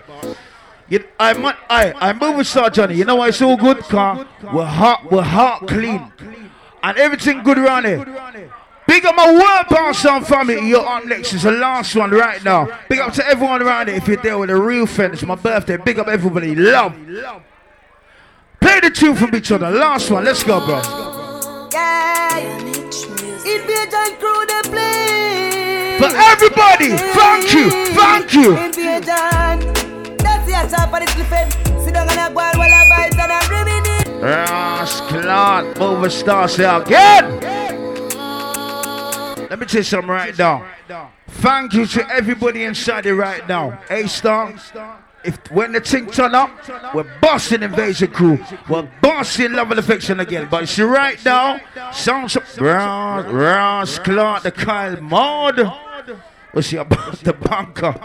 [0.89, 1.34] You, I,
[1.70, 2.95] I, I move with Star Johnny.
[2.95, 3.80] You know why it's so good?
[3.80, 6.11] Car, we're hot, we're hot, clean,
[6.84, 8.05] and everything good around here.
[8.88, 10.68] Big up my world power sound family.
[10.68, 11.34] You're up next.
[11.34, 12.68] It's the last one right now.
[12.90, 13.98] Big up to everyone around here.
[13.98, 15.78] If you're there with a real friend, it's my birthday.
[15.78, 16.56] Big up everybody.
[16.56, 16.96] Love.
[18.62, 19.70] Play the tune from each other.
[19.70, 20.24] Last one.
[20.24, 20.82] Let's go, bro.
[21.74, 22.58] Yeah.
[23.48, 25.98] Invasion crew they play.
[26.00, 28.58] For everybody, thank you, thank you.
[28.58, 30.18] Invasion.
[30.18, 31.50] That's the answer for this living.
[31.84, 34.08] Sit down and a go while I vibes and I reminisce.
[34.22, 37.87] Rascal, move star, say again.
[39.50, 40.66] Let me tell you something right now.
[41.28, 43.80] Thank you to everybody inside it right now.
[43.89, 44.54] A star.
[45.24, 46.50] If when the thing turn up,
[46.93, 48.39] we're bossing invasion crew.
[48.70, 50.48] We're bossing love and affection again.
[50.50, 51.60] But see right now,
[51.91, 55.60] sounds Ross, Ross Clark, the Kyle Mod.
[56.54, 57.95] What's see about the bunker?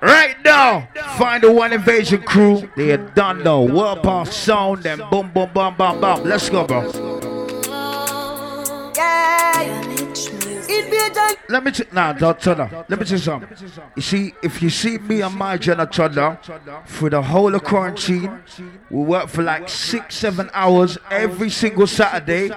[0.00, 2.68] Right now, find the one invasion crew.
[2.76, 3.62] They are done though.
[3.62, 6.24] World Power sound, then boom, boom, boom, boom, boom.
[6.24, 7.21] Let's go, bro.
[11.48, 12.72] Let me t- nah, don't up.
[12.88, 13.48] Let me tell you something.
[13.94, 15.86] You see, if you see me and my Jenna
[16.86, 18.42] for the whole of quarantine,
[18.90, 22.50] we work for like six, seven hours every single Saturday.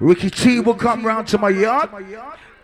[0.00, 1.90] Ricky T will come round to my yard.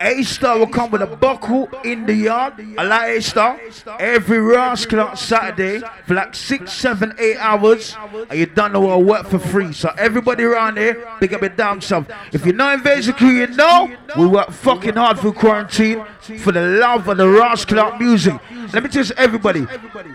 [0.04, 2.54] A Star will come with a buckle in the yard.
[2.76, 3.58] I like A Star.
[3.98, 7.96] Every rascal on Saturday for like six, seven, eight hours.
[8.28, 9.72] And you don't know what I work for free.
[9.72, 12.06] So everybody around here, pick up your damn self.
[12.32, 16.04] If you're not Invasion Crew, you know we work fucking hard for quarantine
[16.38, 18.34] for the love of the rascal music.
[18.74, 19.66] Let me you everybody.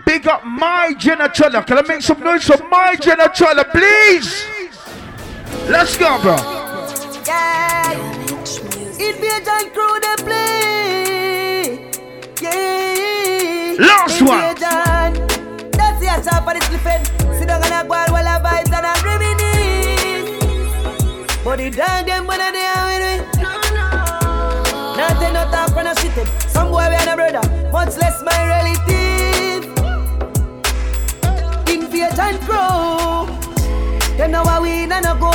[0.06, 1.62] Big up my Chudder.
[1.62, 4.44] Can I make some noise for my Chudder, please?
[5.68, 6.36] Let's go, bro.
[7.26, 8.09] Yeah.
[9.00, 11.88] Invasion crew they play.
[12.42, 13.76] Yeah.
[13.78, 14.54] Last one.
[15.72, 17.04] That's the answer for this living.
[17.38, 20.28] Sit down and a go while I vibes and I reminisce.
[21.42, 23.42] But the dog them when they are with me.
[24.98, 26.28] Nothing no talk when I shit it.
[26.50, 28.59] Some boy we a brother, much less my relative.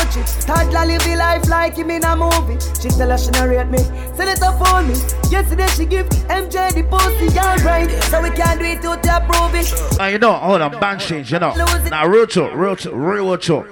[0.06, 0.46] And a.
[0.46, 2.58] Toddler live the life like him in a movie.
[2.82, 3.80] She tell her she narrate me.
[4.16, 4.94] Send it up for me.
[5.30, 7.90] Yesterday she give MJ the pussy alright.
[8.04, 10.00] So we can't do it to approve it.
[10.00, 11.54] Uh, you know, hold on, band change, you know.
[11.90, 13.68] Now, real talk, real talk, real talk.